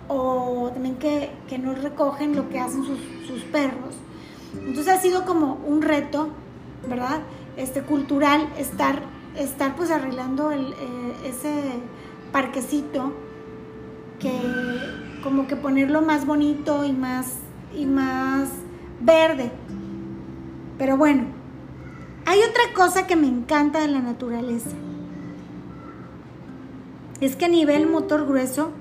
o 0.08 0.70
también 0.74 0.98
que, 0.98 1.58
no 1.58 1.74
recogen 1.74 2.36
lo 2.36 2.50
que 2.50 2.60
hacen 2.60 2.84
sus, 2.84 3.42
perros. 3.52 3.96
Entonces 4.60 4.88
ha 4.88 4.98
sido 5.00 5.26
como 5.26 5.56
un 5.66 5.82
reto, 5.82 6.30
¿verdad? 6.88 7.22
Este, 7.58 7.82
cultural, 7.82 8.48
estar, 8.58 9.02
estar 9.38 9.76
pues 9.76 9.92
arreglando 9.92 10.52
eh, 10.52 10.74
ese 11.26 11.52
parquecito 12.32 13.14
que 14.20 14.32
como 15.24 15.48
que 15.48 15.56
ponerlo 15.56 16.02
más 16.02 16.26
bonito 16.26 16.86
y 16.86 16.92
más, 16.92 17.38
y 17.76 17.86
más 17.86 18.50
verde. 19.02 19.52
Pero 20.78 20.98
bueno, 20.98 21.24
hay 22.26 22.40
otra 22.40 22.74
cosa 22.76 23.08
que 23.08 23.16
me 23.16 23.28
encanta 23.28 23.80
de 23.80 23.88
la 23.88 24.02
naturaleza. 24.02 24.72
Es 27.22 27.36
que 27.36 27.46
a 27.46 27.50
nivel 27.50 27.88
motor 27.88 28.26
grueso 28.26 28.72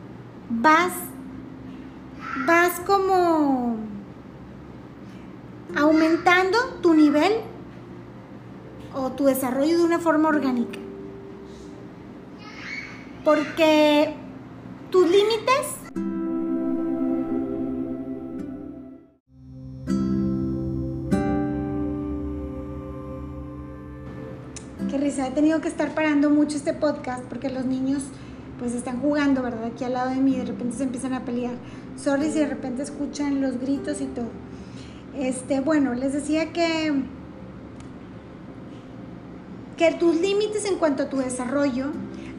vas, 0.51 0.93
vas 2.47 2.81
como 2.81 3.77
aumentando 5.77 6.59
tu 6.83 6.95
nivel 6.95 7.33
o 8.95 9.13
tu 9.13 9.27
desarrollo 9.27 9.79
de 9.79 9.85
una 9.85 9.99
forma 9.99 10.29
orgánica. 10.29 10.79
Porque 13.25 14.15
tus 14.91 15.09
límites 15.11 15.75
he 25.27 25.31
tenido 25.31 25.61
que 25.61 25.69
estar 25.69 25.95
parando 25.95 26.31
mucho 26.31 26.57
este 26.57 26.75
podcast 26.75 27.25
porque 27.25 27.49
los 27.49 27.65
niños 27.65 28.03
pues 28.59 28.75
están 28.75 29.01
jugando, 29.01 29.43
¿verdad? 29.43 29.65
Aquí 29.65 29.85
al 29.85 29.95
lado 29.95 30.11
de 30.11 30.17
mí 30.17 30.37
de 30.37 30.45
repente 30.45 30.77
se 30.77 30.83
empiezan 30.85 31.13
a 31.15 31.25
pelear. 31.25 31.55
Sorry 31.97 32.31
si 32.31 32.41
de 32.41 32.47
repente 32.47 32.83
escuchan 32.83 33.41
los 33.41 33.59
gritos 33.59 34.01
y 34.01 34.07
todo. 34.07 34.44
Este, 35.17 35.61
bueno, 35.61 35.95
les 35.95 36.13
decía 36.13 36.53
que 36.53 36.93
que 39.77 39.93
tus 39.93 40.17
límites 40.21 40.65
en 40.67 40.77
cuanto 40.77 41.05
a 41.05 41.09
tu 41.09 41.19
desarrollo, 41.19 41.87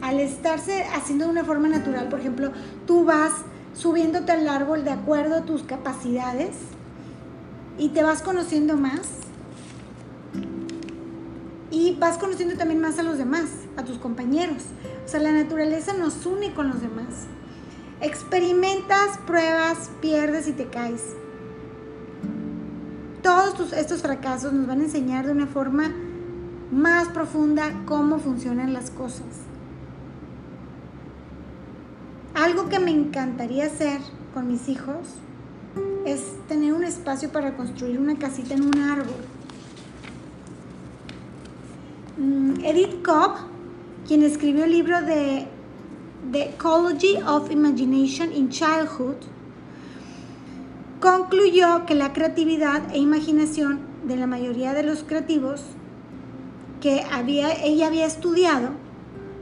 al 0.00 0.20
estarse 0.20 0.84
haciendo 0.94 1.26
de 1.26 1.30
una 1.32 1.44
forma 1.44 1.68
natural, 1.68 2.08
por 2.08 2.20
ejemplo, 2.20 2.50
tú 2.86 3.04
vas 3.04 3.32
subiéndote 3.74 4.32
al 4.32 4.48
árbol 4.48 4.84
de 4.84 4.90
acuerdo 4.90 5.36
a 5.36 5.42
tus 5.42 5.62
capacidades 5.62 6.56
y 7.78 7.90
te 7.90 8.02
vas 8.02 8.22
conociendo 8.22 8.76
más 8.76 9.02
y 11.70 11.94
vas 11.96 12.16
conociendo 12.16 12.56
también 12.56 12.80
más 12.80 12.98
a 12.98 13.02
los 13.02 13.18
demás, 13.18 13.50
a 13.76 13.84
tus 13.84 13.98
compañeros. 13.98 14.62
O 15.04 15.08
sea, 15.08 15.20
la 15.20 15.32
naturaleza 15.32 15.92
nos 15.92 16.24
une 16.24 16.54
con 16.54 16.68
los 16.68 16.80
demás. 16.80 17.26
Experimentas, 18.00 19.18
pruebas, 19.26 19.90
pierdes 20.00 20.48
y 20.48 20.52
te 20.52 20.66
caes. 20.66 21.14
Todos 23.26 23.72
estos 23.72 24.02
fracasos 24.02 24.52
nos 24.52 24.68
van 24.68 24.80
a 24.80 24.84
enseñar 24.84 25.26
de 25.26 25.32
una 25.32 25.48
forma 25.48 25.92
más 26.70 27.08
profunda 27.08 27.72
cómo 27.84 28.20
funcionan 28.20 28.72
las 28.72 28.90
cosas. 28.90 29.26
Algo 32.34 32.68
que 32.68 32.78
me 32.78 32.92
encantaría 32.92 33.66
hacer 33.66 34.00
con 34.32 34.46
mis 34.46 34.68
hijos 34.68 35.16
es 36.04 36.36
tener 36.46 36.72
un 36.72 36.84
espacio 36.84 37.30
para 37.30 37.56
construir 37.56 37.98
una 37.98 38.16
casita 38.16 38.54
en 38.54 38.62
un 38.62 38.78
árbol 38.78 39.16
Mm, 42.18 42.64
Edith 42.64 43.02
Cobb, 43.04 43.36
quien 44.08 44.22
escribió 44.22 44.64
el 44.64 44.70
libro 44.70 45.02
de 45.02 45.46
The 46.32 46.54
Ecology 46.54 47.18
of 47.26 47.50
Imagination 47.50 48.32
in 48.32 48.48
Childhood, 48.48 49.16
concluyó 51.06 51.86
que 51.86 51.94
la 51.94 52.12
creatividad 52.12 52.82
e 52.92 52.98
imaginación 52.98 53.78
de 54.08 54.16
la 54.16 54.26
mayoría 54.26 54.74
de 54.74 54.82
los 54.82 55.04
creativos 55.04 55.62
que 56.80 57.04
había, 57.12 57.52
ella 57.62 57.86
había 57.86 58.06
estudiado 58.06 58.70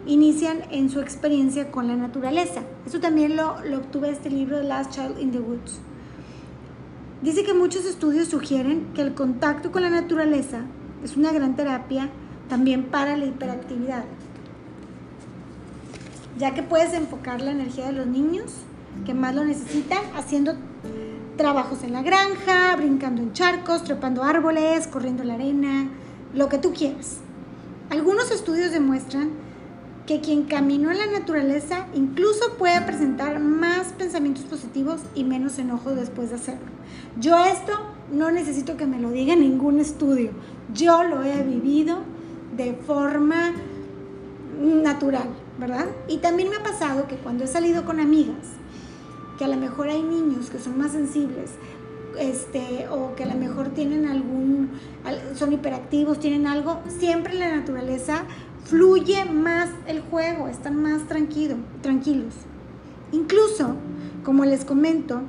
inician 0.05 0.59
en 0.71 0.91
su 0.91 1.01
experiencia 1.01 1.71
con 1.71 1.89
la 1.89 1.97
naturaleza. 1.97 2.61
Eso 2.87 3.01
también 3.01 3.35
lo, 3.37 3.65
lo 3.65 3.79
obtuve 3.79 4.11
este 4.11 4.29
libro, 4.29 4.59
The 4.59 4.65
Last 4.65 4.93
Child 4.93 5.19
in 5.19 5.33
the 5.33 5.39
Woods. 5.39 5.81
Dice 7.23 7.45
que 7.45 7.55
muchos 7.55 7.87
estudios 7.87 8.29
sugieren 8.29 8.89
que 8.93 9.01
el 9.01 9.15
contacto 9.15 9.73
con 9.73 9.81
la 9.81 9.89
naturaleza 9.89 10.67
es 11.03 11.17
una 11.17 11.33
gran 11.33 11.57
terapia 11.57 12.11
también 12.51 12.85
para 12.85 13.17
la 13.17 13.25
hiperactividad, 13.25 14.05
ya 16.37 16.53
que 16.53 16.63
puedes 16.63 16.93
enfocar 16.93 17.41
la 17.41 17.53
energía 17.53 17.87
de 17.87 17.93
los 17.93 18.07
niños 18.07 18.53
que 19.07 19.15
más 19.15 19.35
lo 19.35 19.47
necesitan 19.47 20.03
haciendo 20.15 20.57
trabajos 21.37 21.83
en 21.83 21.93
la 21.93 22.03
granja, 22.03 22.75
brincando 22.77 23.23
en 23.23 23.33
charcos, 23.33 23.85
trepando 23.85 24.23
árboles, 24.23 24.87
corriendo 24.87 25.25
la 25.25 25.35
arena, 25.35 25.89
lo 26.33 26.49
que 26.49 26.59
tú 26.59 26.73
quieras. 26.73 27.19
Algunos 27.91 28.31
estudios 28.31 28.73
demuestran 28.73 29.31
que 30.07 30.21
quien 30.21 30.45
caminó 30.45 30.91
en 30.91 30.99
la 30.99 31.07
naturaleza 31.07 31.87
incluso 31.95 32.55
puede 32.59 32.81
presentar 32.83 33.41
más 33.41 33.89
pensamientos 33.93 34.45
positivos 34.45 35.01
y 35.15 35.25
menos 35.25 35.59
enojo 35.59 35.95
después 35.95 36.31
de 36.31 36.37
hacerlo. 36.37 36.67
Yo 37.19 37.43
esto 37.45 37.73
no 38.13 38.31
necesito 38.31 38.77
que 38.77 38.87
me 38.87 39.01
lo 39.01 39.11
diga 39.11 39.35
ningún 39.35 39.81
estudio. 39.81 40.33
Yo 40.75 41.05
lo 41.05 41.23
he 41.23 41.43
vivido 41.43 41.99
de 42.57 42.75
forma 42.75 43.53
natural, 44.61 45.29
¿verdad? 45.59 45.87
Y 46.09 46.19
también 46.19 46.51
me 46.51 46.57
ha 46.57 46.63
pasado 46.63 47.09
que 47.09 47.17
cuando 47.17 47.45
he 47.45 47.49
salido 47.49 47.85
con 47.85 48.01
amigas, 48.01 48.54
que 49.39 49.45
a 49.45 49.49
lo 49.49 49.57
mejor 49.57 49.89
hay 49.89 50.03
niños 50.03 50.51
que 50.51 50.59
son 50.59 50.79
más 50.79 50.93
sensibles, 50.93 51.51
este, 52.19 52.87
o 52.89 53.15
que 53.17 53.25
a 53.25 53.27
lo 53.27 53.35
mejor 53.35 53.69
tienen 53.71 54.07
algún, 54.07 54.71
son 55.35 55.53
hiperactivos, 55.53 56.21
tienen 56.21 56.47
algo, 56.47 56.81
siempre 56.87 57.35
en 57.35 57.41
la 57.41 57.57
naturaleza 57.57 58.25
fluye 58.65 59.25
más 59.25 59.71
el 59.87 60.01
juego, 60.01 60.49
están 60.49 60.81
más 60.81 61.07
tranquilo, 61.07 61.57
tranquilos. 61.83 62.35
Incluso, 63.13 63.77
como 64.25 64.45
les 64.45 64.65
comento, 64.65 65.21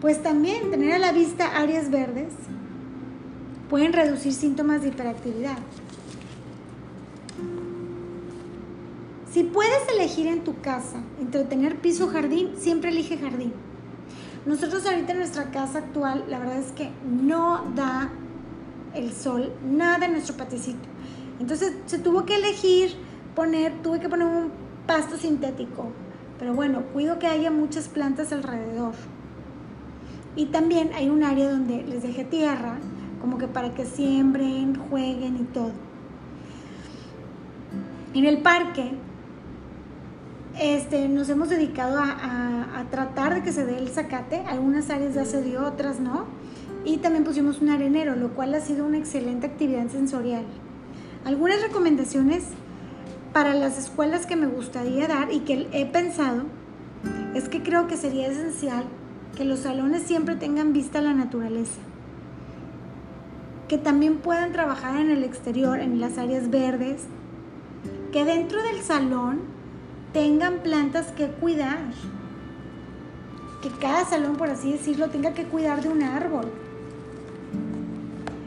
pues 0.00 0.22
también 0.22 0.70
tener 0.70 0.92
a 0.92 0.98
la 0.98 1.12
vista 1.12 1.56
áreas 1.56 1.90
verdes 1.90 2.32
pueden 3.68 3.92
reducir 3.92 4.32
síntomas 4.32 4.82
de 4.82 4.88
hiperactividad. 4.88 5.58
Si 9.32 9.44
puedes 9.44 9.88
elegir 9.94 10.26
en 10.26 10.42
tu 10.42 10.60
casa 10.60 10.96
entre 11.20 11.44
tener 11.44 11.76
piso 11.76 12.06
o 12.06 12.08
jardín, 12.08 12.54
siempre 12.56 12.90
elige 12.90 13.16
jardín. 13.16 13.52
Nosotros 14.44 14.84
ahorita 14.86 15.12
en 15.12 15.18
nuestra 15.18 15.52
casa 15.52 15.78
actual, 15.78 16.24
la 16.28 16.40
verdad 16.40 16.58
es 16.58 16.72
que 16.72 16.90
no 17.04 17.62
da 17.76 18.10
el 18.92 19.12
sol, 19.12 19.52
nada 19.64 20.06
en 20.06 20.12
nuestro 20.12 20.36
paticito. 20.36 20.88
Entonces 21.38 21.74
se 21.86 22.00
tuvo 22.00 22.24
que 22.24 22.36
elegir 22.36 22.96
poner, 23.36 23.72
tuve 23.82 24.00
que 24.00 24.08
poner 24.08 24.26
un 24.26 24.50
pasto 24.86 25.16
sintético. 25.16 25.92
Pero 26.40 26.54
bueno, 26.54 26.82
cuido 26.92 27.20
que 27.20 27.28
haya 27.28 27.52
muchas 27.52 27.86
plantas 27.86 28.32
alrededor. 28.32 28.94
Y 30.34 30.46
también 30.46 30.90
hay 30.94 31.08
un 31.08 31.22
área 31.22 31.48
donde 31.50 31.84
les 31.84 32.02
dejé 32.02 32.24
tierra, 32.24 32.78
como 33.20 33.38
que 33.38 33.46
para 33.46 33.74
que 33.74 33.84
siembren, 33.84 34.74
jueguen 34.74 35.36
y 35.36 35.44
todo. 35.44 35.72
En 38.12 38.24
el 38.24 38.42
parque 38.42 38.92
este, 40.60 41.08
nos 41.08 41.30
hemos 41.30 41.48
dedicado 41.48 41.98
a, 41.98 42.84
tratar 42.90 43.34
de 43.34 43.42
que 43.42 43.52
se 43.52 43.64
dé 43.64 43.78
el 43.78 43.88
zacate. 43.88 44.42
Algunas 44.46 44.90
áreas 44.90 45.14
ya 45.14 45.24
se 45.24 45.42
dio, 45.42 45.64
otras 45.64 46.00
no. 46.00 46.26
Y 46.84 46.98
también 46.98 47.24
pusimos 47.24 47.60
un 47.60 47.70
arenero, 47.70 48.14
lo 48.14 48.30
cual 48.34 48.54
ha 48.54 48.60
sido 48.60 48.84
una 48.84 48.98
excelente 48.98 49.46
actividad 49.46 49.88
sensorial. 49.88 50.44
Algunas 51.24 51.62
recomendaciones 51.62 52.44
para 53.32 53.54
las 53.54 53.78
escuelas 53.78 54.26
que 54.26 54.36
me 54.36 54.48
gustaría 54.48 55.06
dar 55.06 55.32
y 55.32 55.40
que 55.40 55.68
he 55.72 55.86
pensado 55.86 56.42
es 57.34 57.48
que 57.48 57.62
creo 57.62 57.86
que 57.86 57.96
sería 57.96 58.26
esencial 58.26 58.84
que 59.36 59.44
los 59.44 59.60
salones 59.60 60.02
siempre 60.02 60.34
tengan 60.34 60.72
vista 60.72 60.98
a 60.98 61.02
la 61.02 61.14
naturaleza. 61.14 61.80
Que 63.68 63.78
también 63.78 64.18
puedan 64.18 64.52
trabajar 64.52 65.00
en 65.00 65.10
el 65.10 65.24
exterior, 65.24 65.78
en 65.78 66.00
las 66.00 66.18
áreas 66.18 66.50
verdes. 66.50 67.02
Que 68.12 68.24
dentro 68.24 68.62
del 68.62 68.82
salón 68.82 69.59
tengan 70.12 70.60
plantas 70.62 71.08
que 71.12 71.26
cuidar. 71.28 71.78
Que 73.62 73.68
cada 73.70 74.04
salón, 74.04 74.36
por 74.36 74.48
así 74.48 74.72
decirlo, 74.72 75.08
tenga 75.10 75.34
que 75.34 75.44
cuidar 75.44 75.82
de 75.82 75.88
un 75.88 76.02
árbol. 76.02 76.46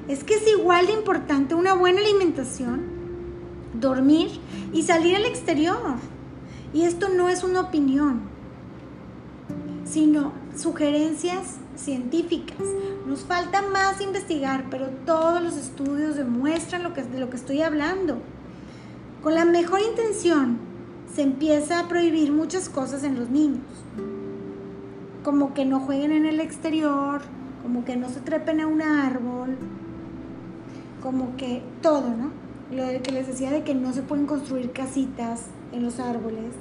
Es 0.07 0.23
que 0.23 0.35
es 0.35 0.47
igual 0.47 0.87
de 0.87 0.93
importante 0.93 1.55
una 1.55 1.73
buena 1.75 2.01
alimentación, 2.01 2.81
dormir 3.73 4.31
y 4.73 4.83
salir 4.83 5.15
al 5.15 5.25
exterior. 5.25 5.95
Y 6.73 6.83
esto 6.83 7.09
no 7.09 7.29
es 7.29 7.43
una 7.43 7.61
opinión. 7.61 8.31
sino 9.85 10.31
sugerencias 10.57 11.57
científicas. 11.75 12.57
Nos 13.05 13.21
falta 13.21 13.61
más 13.61 14.01
investigar, 14.01 14.65
pero 14.71 14.87
todos 15.05 15.41
los 15.41 15.55
estudios 15.55 16.15
demuestran 16.15 16.81
lo 16.81 16.93
que, 16.93 17.03
de 17.03 17.19
lo 17.19 17.29
que 17.29 17.35
estoy 17.35 17.61
hablando. 17.61 18.17
Con 19.21 19.35
la 19.35 19.45
mejor 19.45 19.81
intención 19.81 20.57
se 21.13 21.21
empieza 21.21 21.79
a 21.79 21.87
prohibir 21.87 22.31
muchas 22.31 22.69
cosas 22.69 23.03
en 23.03 23.19
los 23.19 23.29
niños, 23.29 23.61
como 25.23 25.53
que 25.53 25.63
no 25.63 25.79
jueguen 25.79 26.11
en 26.11 26.25
el 26.25 26.39
exterior, 26.39 27.21
como 27.61 27.85
que 27.85 27.95
no 27.95 28.09
se 28.09 28.19
trepen 28.19 28.59
a 28.61 28.67
un 28.67 28.81
árbol, 28.81 29.55
como 31.01 31.35
que 31.37 31.61
todo, 31.81 32.09
¿no? 32.09 32.31
Lo 32.71 33.01
que 33.03 33.11
les 33.11 33.27
decía 33.27 33.51
de 33.51 33.63
que 33.63 33.75
no 33.75 33.93
se 33.93 34.01
pueden 34.01 34.25
construir 34.25 34.71
casitas 34.71 35.45
en 35.71 35.83
los 35.83 35.99
árboles. 35.99 36.53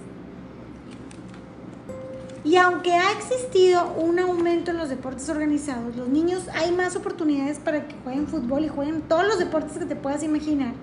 Y 2.44 2.56
aunque 2.56 2.92
ha 2.92 3.12
existido 3.12 3.94
un 3.94 4.18
aumento 4.18 4.72
en 4.72 4.76
los 4.76 4.88
deportes 4.88 5.28
organizados, 5.28 5.96
los 5.96 6.08
niños 6.08 6.48
hay 6.54 6.72
más 6.72 6.96
oportunidades 6.96 7.58
para 7.58 7.86
que 7.86 7.94
jueguen 8.02 8.26
fútbol 8.26 8.64
y 8.64 8.68
jueguen 8.68 9.00
todos 9.02 9.26
los 9.26 9.38
deportes 9.38 9.78
que 9.78 9.86
te 9.86 9.96
puedas 9.96 10.22
imaginar. 10.22 10.74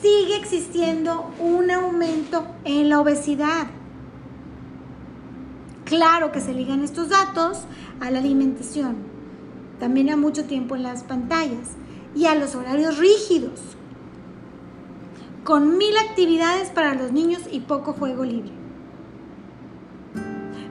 Sigue 0.00 0.36
existiendo 0.36 1.32
un 1.40 1.70
aumento 1.70 2.46
en 2.64 2.88
la 2.88 3.00
obesidad. 3.00 3.66
Claro 5.84 6.30
que 6.30 6.40
se 6.40 6.54
ligan 6.54 6.84
estos 6.84 7.08
datos 7.08 7.62
a 7.98 8.10
la 8.10 8.18
alimentación, 8.18 8.96
también 9.80 10.10
a 10.10 10.16
mucho 10.16 10.44
tiempo 10.44 10.76
en 10.76 10.82
las 10.82 11.02
pantallas 11.02 11.76
y 12.14 12.26
a 12.26 12.34
los 12.34 12.54
horarios 12.54 12.98
rígidos, 12.98 13.60
con 15.44 15.78
mil 15.78 15.96
actividades 15.96 16.68
para 16.68 16.94
los 16.94 17.10
niños 17.10 17.42
y 17.50 17.60
poco 17.60 17.92
juego 17.92 18.24
libre. 18.24 18.52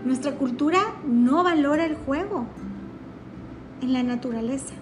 Nuestra 0.06 0.36
cultura 0.36 0.80
no 1.06 1.44
valora 1.44 1.86
el 1.86 1.96
juego 1.96 2.46
en 3.82 3.92
la 3.92 4.04
naturaleza. 4.04 4.74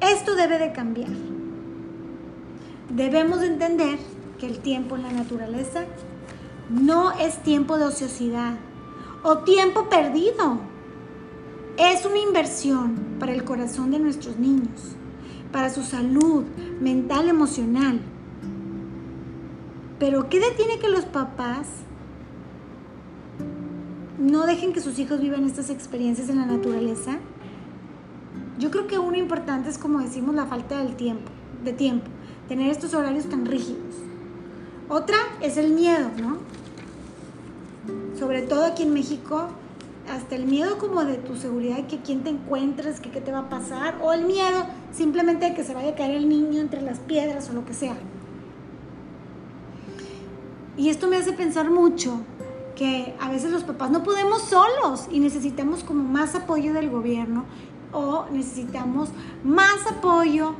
Esto 0.00 0.36
debe 0.36 0.58
de 0.58 0.72
cambiar. 0.72 1.39
Debemos 2.90 3.42
entender 3.42 3.98
que 4.38 4.46
el 4.46 4.58
tiempo 4.58 4.96
en 4.96 5.02
la 5.02 5.12
naturaleza 5.12 5.84
no 6.68 7.12
es 7.12 7.42
tiempo 7.42 7.78
de 7.78 7.84
ociosidad 7.84 8.54
o 9.22 9.38
tiempo 9.38 9.88
perdido. 9.88 10.58
Es 11.78 12.04
una 12.04 12.18
inversión 12.18 12.96
para 13.18 13.32
el 13.32 13.44
corazón 13.44 13.90
de 13.90 13.98
nuestros 13.98 14.38
niños, 14.38 14.96
para 15.52 15.70
su 15.70 15.82
salud 15.82 16.44
mental, 16.80 17.28
emocional. 17.28 18.00
Pero 19.98 20.28
¿qué 20.28 20.40
detiene 20.40 20.78
que 20.78 20.88
los 20.88 21.04
papás 21.04 21.66
no 24.20 24.44
dejen 24.44 24.72
que 24.72 24.80
sus 24.80 24.98
hijos 24.98 25.20
vivan 25.20 25.44
estas 25.44 25.70
experiencias 25.70 26.28
en 26.28 26.36
la 26.36 26.46
naturaleza. 26.46 27.18
Yo 28.58 28.70
creo 28.70 28.86
que 28.86 28.98
uno 28.98 29.16
importante 29.16 29.70
es 29.70 29.78
como 29.78 30.00
decimos 30.00 30.34
la 30.34 30.44
falta 30.44 30.78
del 30.78 30.94
tiempo, 30.94 31.30
de 31.64 31.72
tiempo, 31.72 32.10
tener 32.50 32.68
estos 32.68 32.94
horarios 32.94 33.26
tan 33.26 33.46
rígidos. 33.46 33.94
Otra 34.88 35.16
es 35.40 35.56
el 35.56 35.70
miedo, 35.70 36.10
¿no? 36.20 36.38
Sobre 38.18 38.42
todo 38.42 38.64
aquí 38.64 38.82
en 38.82 38.92
México, 38.92 39.46
hasta 40.12 40.34
el 40.34 40.46
miedo 40.46 40.76
como 40.78 41.04
de 41.04 41.14
tu 41.14 41.36
seguridad, 41.36 41.86
que 41.86 42.00
quién 42.00 42.24
te 42.24 42.30
encuentres, 42.30 42.98
que 42.98 43.12
qué 43.12 43.20
te 43.20 43.30
va 43.30 43.38
a 43.38 43.48
pasar, 43.48 44.00
o 44.02 44.12
el 44.12 44.24
miedo 44.24 44.64
simplemente 44.92 45.44
de 45.44 45.54
que 45.54 45.62
se 45.62 45.74
vaya 45.74 45.90
a 45.90 45.94
caer 45.94 46.16
el 46.16 46.28
niño 46.28 46.60
entre 46.60 46.82
las 46.82 46.98
piedras 46.98 47.48
o 47.50 47.52
lo 47.52 47.64
que 47.64 47.72
sea. 47.72 47.94
Y 50.76 50.88
esto 50.88 51.06
me 51.06 51.18
hace 51.18 51.32
pensar 51.32 51.70
mucho 51.70 52.22
que 52.74 53.14
a 53.20 53.30
veces 53.30 53.52
los 53.52 53.62
papás 53.62 53.92
no 53.92 54.02
podemos 54.02 54.42
solos 54.42 55.06
y 55.12 55.20
necesitamos 55.20 55.84
como 55.84 56.02
más 56.02 56.34
apoyo 56.34 56.72
del 56.72 56.90
gobierno 56.90 57.44
o 57.92 58.26
necesitamos 58.32 59.10
más 59.44 59.86
apoyo 59.86 60.56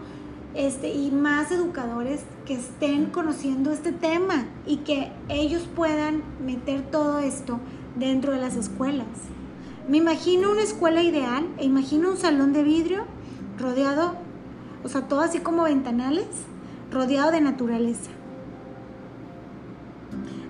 este, 0.55 0.93
y 0.93 1.11
más 1.11 1.53
educadores 1.53 2.23
que 2.47 2.55
estén 2.55 3.07
conociendo 3.07 3.71
este 3.71 3.93
tema 3.93 4.47
y 4.67 4.79
que 4.79 5.13
ellos 5.29 5.69
puedan 5.75 6.23
meter 6.45 6.83
todo 6.91 7.19
esto 7.21 7.61
dentro 7.97 8.33
de 8.33 8.39
las 8.39 8.57
escuelas. 8.57 9.07
Me 9.89 9.99
imagino 9.99 10.51
una 10.51 10.63
escuela 10.63 11.03
ideal 11.03 11.47
e 11.59 11.65
imagino 11.65 12.11
un 12.11 12.17
salón 12.17 12.53
de 12.53 12.63
vidrio 12.63 13.05
rodeado, 13.59 14.15
o 14.85 14.89
sea, 14.89 15.09
todo 15.09 15.21
así 15.21 15.41
como 15.41 15.65
ventanales, 15.65 16.27
rodeado 16.91 17.31
de 17.31 17.41
naturaleza. 17.41 18.11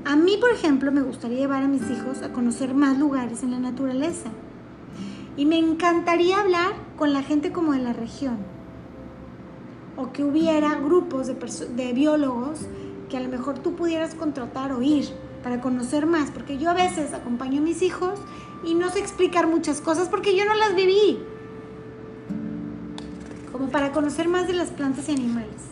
A 0.05 0.17
mí, 0.17 0.39
por 0.41 0.51
ejemplo, 0.51 0.91
me 0.93 1.03
gustaría 1.03 1.39
llevar 1.39 1.63
a 1.63 1.69
mis 1.69 1.91
hijos 1.91 2.23
a 2.23 2.33
conocer 2.33 2.75
más 2.75 2.99
lugares 2.99 3.43
en 3.43 3.51
la 3.51 3.59
naturaleza. 3.59 4.31
Y 5.37 5.47
me 5.47 5.59
encantaría 5.59 6.41
hablar 6.41 6.73
con 6.97 7.13
la 7.13 7.23
gente 7.23 7.53
como 7.53 7.73
de 7.73 7.81
la 7.81 7.93
región. 7.93 8.39
O 10.01 10.13
que 10.13 10.25
hubiera 10.25 10.77
grupos 10.77 11.27
de, 11.27 11.93
biólogos 11.93 12.61
que 13.11 13.19
a 13.19 13.21
lo 13.21 13.29
mejor 13.29 13.59
tú 13.59 13.77
pudieras 13.77 14.15
contratar 14.15 14.73
o 14.73 14.81
ir 14.81 15.11
para 15.43 15.61
conocer 15.61 16.07
más. 16.07 16.31
Porque 16.31 16.57
yo 16.57 16.71
a 16.71 16.75
veces 16.75 17.13
acompaño 17.13 17.61
a 17.61 17.65
mis 17.65 17.83
hijos 17.83 18.19
y 18.65 18.75
no 18.75 18.89
sé 18.89 19.01
explicar 19.01 19.47
muchas 19.47 19.83
cosas 19.83 20.09
porque 20.09 20.35
yo 20.35 20.47
no 20.47 20.55
las 20.55 20.75
viví. 20.75 21.19
Como 23.53 23.69
para 23.69 23.93
conocer 23.93 24.27
más 24.27 24.47
de 24.47 24.55
las 24.55 24.71
plantas 24.71 25.07
y 25.11 25.13
animales. 25.13 25.67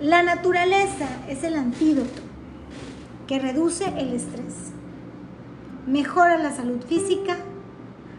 La 0.00 0.24
naturaleza 0.24 1.08
es 1.28 1.44
el 1.44 1.54
antídoto 1.54 2.22
que 3.28 3.38
reduce 3.38 3.86
el 3.98 4.12
estrés, 4.12 4.72
mejora 5.86 6.38
la 6.38 6.50
salud 6.50 6.82
física, 6.82 7.36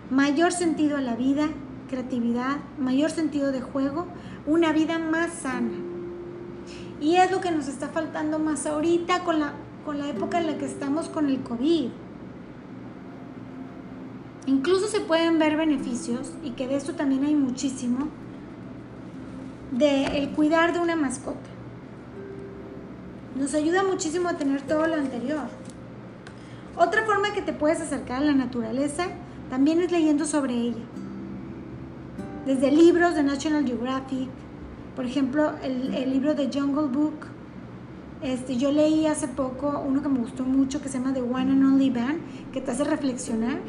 mayor 0.09 0.51
sentido 0.51 0.97
a 0.97 1.01
la 1.01 1.15
vida, 1.15 1.49
creatividad, 1.87 2.57
mayor 2.79 3.11
sentido 3.11 3.51
de 3.51 3.61
juego, 3.61 4.07
una 4.45 4.71
vida 4.71 4.99
más 4.99 5.31
sana. 5.33 5.77
Y 7.01 7.15
es 7.15 7.31
lo 7.31 7.41
que 7.41 7.51
nos 7.51 7.67
está 7.67 7.89
faltando 7.89 8.39
más 8.39 8.65
ahorita 8.65 9.23
con 9.23 9.39
la, 9.39 9.53
con 9.85 9.99
la 9.99 10.09
época 10.09 10.39
en 10.39 10.47
la 10.47 10.57
que 10.57 10.65
estamos 10.65 11.09
con 11.09 11.29
el 11.29 11.41
COVID. 11.41 11.89
Incluso 14.47 14.87
se 14.87 15.01
pueden 15.01 15.39
ver 15.39 15.57
beneficios, 15.57 16.31
y 16.43 16.51
que 16.51 16.67
de 16.67 16.75
esto 16.75 16.93
también 16.93 17.25
hay 17.25 17.35
muchísimo, 17.35 18.07
de 19.71 20.19
el 20.19 20.29
cuidar 20.31 20.73
de 20.73 20.79
una 20.79 20.95
mascota. 20.95 21.49
Nos 23.35 23.53
ayuda 23.53 23.83
muchísimo 23.83 24.29
a 24.29 24.37
tener 24.37 24.61
todo 24.61 24.87
lo 24.87 24.95
anterior. 24.95 25.47
Otra 26.77 27.05
forma 27.05 27.33
que 27.33 27.41
te 27.41 27.53
puedes 27.53 27.81
acercar 27.81 28.21
a 28.21 28.25
la 28.25 28.33
naturaleza 28.33 29.07
también 29.49 29.81
es 29.81 29.91
leyendo 29.91 30.25
sobre 30.25 30.53
ella. 30.53 30.83
Desde 32.45 32.71
libros 32.71 33.15
de 33.15 33.23
National 33.23 33.65
Geographic, 33.65 34.29
por 34.95 35.05
ejemplo, 35.05 35.53
el, 35.63 36.11
libro 36.11 36.35
de 36.35 36.49
Jungle 36.53 36.87
Book. 36.87 37.27
Este, 38.21 38.55
yo 38.57 38.71
leí 38.71 39.07
hace 39.07 39.27
poco 39.27 39.83
uno 39.85 40.01
que 40.01 40.09
me 40.09 40.19
gustó 40.19 40.43
mucho 40.43 40.81
que 40.81 40.89
se 40.89 40.97
llama 40.99 41.13
The 41.13 41.21
One 41.21 41.51
and 41.51 41.63
Only 41.63 41.89
Van, 41.89 42.19
que 42.53 42.61
te 42.61 42.71
hace 42.71 42.83
reflexionar. 42.83 43.59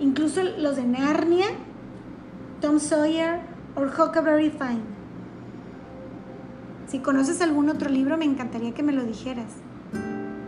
Incluso 0.00 0.42
los 0.42 0.76
de 0.76 0.84
Narnia, 0.84 1.46
Tom 2.60 2.78
Sawyer 2.78 3.40
o 3.76 3.82
Huckleberry 3.82 4.50
Fine. 4.50 5.00
Si 6.88 6.98
conoces 6.98 7.40
algún 7.40 7.68
otro 7.68 7.88
libro, 7.88 8.16
me 8.16 8.24
encantaría 8.24 8.74
que 8.74 8.82
me 8.82 8.92
lo 8.92 9.04
dijeras. 9.04 9.52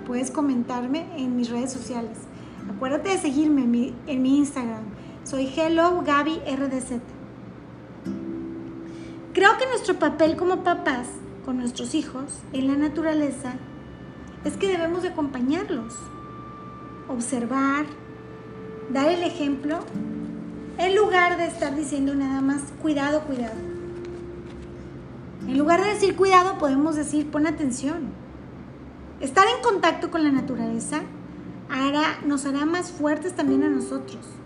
Puedes 0.07 0.33
comentarme 0.33 1.07
en 1.17 1.37
mis 1.37 1.49
redes 1.49 1.73
sociales. 1.73 2.19
Acuérdate 2.75 3.11
de 3.11 3.19
seguirme 3.19 3.63
en 3.63 4.23
mi, 4.23 4.39
Instagram. 4.39 4.83
Soy 5.25 5.49
Hello 5.57 6.03
Gaby 6.05 6.41
RDZ. 6.41 7.01
Creo 9.33 9.57
que 9.57 9.67
nuestro 9.67 9.97
papel 9.97 10.37
como 10.37 10.65
papás 10.65 11.07
con 11.45 11.59
nuestros 11.59 11.95
hijos 11.95 12.41
en 12.53 12.67
la 12.67 12.75
naturaleza 12.75 13.55
es 14.45 14.57
que 14.57 14.67
debemos 14.67 15.03
de 15.03 15.11
acompañarlos, 15.11 15.95
observar, 17.09 17.87
dar 18.93 19.11
el 19.11 19.23
ejemplo, 19.23 19.79
en 20.79 20.97
lugar 20.97 21.39
de 21.39 21.47
estar 21.47 21.77
diciendo 21.77 22.17
nada 22.17 22.41
más 22.41 22.61
cuidado, 22.83 23.21
cuidado. 23.21 23.55
En 25.47 25.57
lugar 25.57 25.83
de 25.83 25.91
decir 25.91 26.17
cuidado, 26.17 26.59
podemos 26.59 26.97
decir 26.97 27.31
pon 27.31 27.47
atención. 27.47 28.09
Estar 29.21 29.47
en 29.47 29.63
contacto 29.63 30.11
con 30.11 30.25
la 30.25 30.33
naturaleza 30.33 31.03
hará, 31.71 32.19
nos 32.27 32.45
hará 32.45 32.67
más 32.67 32.91
fuertes 32.91 33.37
también 33.37 33.63
a 33.63 33.69
nosotros 33.69 34.42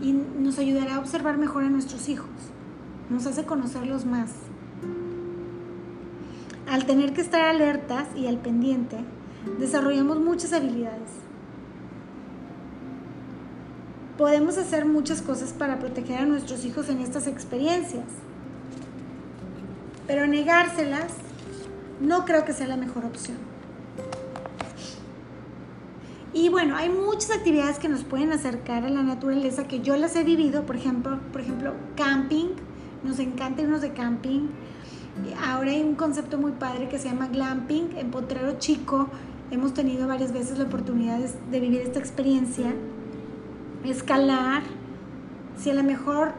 y 0.00 0.12
nos 0.12 0.58
ayudará 0.58 0.96
a 0.96 0.98
observar 1.00 1.38
mejor 1.38 1.64
a 1.64 1.70
nuestros 1.70 2.08
hijos. 2.08 2.30
Nos 3.10 3.26
hace 3.26 3.44
conocerlos 3.44 4.06
más. 4.06 4.30
Al 6.68 6.86
tener 6.86 7.12
que 7.12 7.20
estar 7.20 7.42
alertas 7.42 8.06
y 8.16 8.26
al 8.26 8.38
pendiente, 8.38 8.96
desarrollamos 9.58 10.20
muchas 10.20 10.52
habilidades. 10.52 11.10
Podemos 14.16 14.56
hacer 14.56 14.86
muchas 14.86 15.20
cosas 15.20 15.52
para 15.52 15.78
proteger 15.78 16.20
a 16.20 16.26
nuestros 16.26 16.64
hijos 16.64 16.88
en 16.88 17.00
estas 17.00 17.26
experiencias. 17.26 18.06
Pero 20.06 20.26
negárselas 20.26 21.12
no 22.00 22.24
creo 22.24 22.44
que 22.44 22.52
sea 22.52 22.66
la 22.66 22.76
mejor 22.76 23.04
opción. 23.04 23.51
Y 26.34 26.48
bueno, 26.48 26.76
hay 26.76 26.88
muchas 26.88 27.30
actividades 27.30 27.78
que 27.78 27.88
nos 27.88 28.04
pueden 28.04 28.32
acercar 28.32 28.84
a 28.84 28.88
la 28.88 29.02
naturaleza 29.02 29.68
que 29.68 29.80
yo 29.80 29.96
las 29.96 30.16
he 30.16 30.24
vivido, 30.24 30.64
por 30.64 30.76
ejemplo, 30.76 31.20
por 31.30 31.42
ejemplo, 31.42 31.74
camping, 31.94 32.48
nos 33.04 33.18
encanta 33.18 33.62
irnos 33.62 33.82
de 33.82 33.92
camping. 33.92 34.48
Ahora 35.46 35.72
hay 35.72 35.82
un 35.82 35.94
concepto 35.94 36.38
muy 36.38 36.52
padre 36.52 36.88
que 36.88 36.98
se 36.98 37.08
llama 37.08 37.28
glamping. 37.28 37.90
En 37.98 38.10
Potrero 38.10 38.58
Chico 38.58 39.08
hemos 39.50 39.74
tenido 39.74 40.08
varias 40.08 40.32
veces 40.32 40.58
la 40.58 40.64
oportunidad 40.64 41.18
de, 41.18 41.60
vivir 41.60 41.82
esta 41.82 41.98
experiencia. 41.98 42.72
Escalar, 43.84 44.62
si 45.58 45.68
a 45.68 45.74
lo 45.74 45.82
mejor 45.82 46.32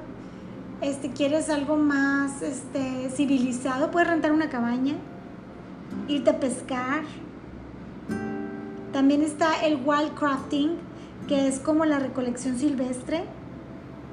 este, 0.81 1.11
quieres 1.11 1.49
algo 1.49 1.77
más 1.77 2.41
este, 2.41 3.09
civilizado, 3.11 3.91
puedes 3.91 4.09
rentar 4.09 4.31
una 4.31 4.49
cabaña, 4.49 4.95
irte 6.07 6.31
a 6.31 6.39
pescar, 6.39 7.03
también 9.03 9.23
está 9.23 9.65
el 9.65 9.81
wildcrafting, 9.85 10.77
que 11.27 11.49
es 11.49 11.59
como 11.59 11.83
la 11.83 11.99
recolección 11.99 12.57
silvestre, 12.57 13.25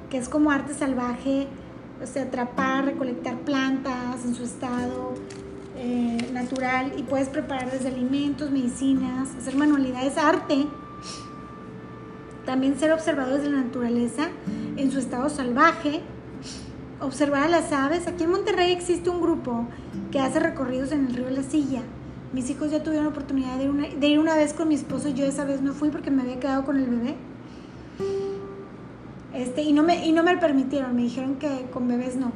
que 0.09 0.17
es 0.17 0.27
como 0.27 0.51
arte 0.51 0.73
salvaje, 0.73 1.47
o 2.03 2.05
sea, 2.05 2.23
atrapar, 2.23 2.83
recolectar 2.83 3.37
plantas 3.37 4.25
en 4.25 4.35
su 4.35 4.43
estado 4.43 5.13
eh, 5.77 6.29
natural 6.33 6.91
y 6.97 7.03
puedes 7.03 7.29
preparar 7.29 7.71
desde 7.71 7.87
alimentos, 7.87 8.51
medicinas, 8.51 9.29
hacer 9.39 9.55
manualidades, 9.55 10.17
arte. 10.17 10.67
También 12.45 12.77
ser 12.77 12.91
observadores 12.91 13.43
de 13.43 13.49
la 13.49 13.61
naturaleza 13.61 14.27
en 14.75 14.91
su 14.91 14.99
estado 14.99 15.29
salvaje, 15.29 16.01
observar 16.99 17.43
a 17.43 17.47
las 17.47 17.71
aves. 17.71 18.07
Aquí 18.07 18.25
en 18.25 18.31
Monterrey 18.31 18.73
existe 18.73 19.09
un 19.09 19.21
grupo 19.21 19.67
que 20.11 20.19
hace 20.19 20.41
recorridos 20.41 20.91
en 20.91 21.07
el 21.07 21.13
río 21.13 21.29
La 21.29 21.43
Silla 21.43 21.81
mis 22.33 22.49
hijos 22.49 22.71
ya 22.71 22.81
tuvieron 22.81 23.05
la 23.05 23.11
oportunidad 23.11 23.57
de 23.57 24.07
ir, 24.07 24.19
una, 24.19 24.35
vez 24.35 24.53
con 24.53 24.67
mi 24.67 24.75
esposo, 24.75 25.09
yo 25.09 25.25
esa 25.25 25.43
vez 25.43 25.61
no 25.61 25.73
fui 25.73 25.89
porque 25.89 26.11
me 26.11 26.21
había 26.21 26.39
quedado 26.39 26.63
con 26.63 26.77
el 26.77 26.85
bebé. 26.85 27.15
Este, 29.33 29.61
y, 29.63 29.73
no 29.73 29.83
me, 29.83 30.05
y 30.05 30.11
no 30.11 30.23
me 30.23 30.37
permitieron, 30.37 30.95
me 30.95 31.03
dijeron 31.03 31.35
que 31.35 31.67
con 31.71 31.87
bebés 31.87 32.15
no. 32.15 32.31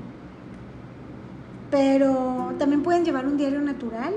Pero 1.72 2.54
también 2.58 2.84
pueden 2.84 3.06
llevar 3.06 3.26
un 3.26 3.38
diario 3.38 3.62
natural. 3.62 4.14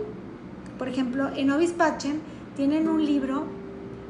Por 0.79 0.89
ejemplo, 0.89 1.29
en 1.35 1.51
Ovispachen 1.51 2.21
tienen 2.57 2.89
un 2.89 3.05
libro 3.05 3.45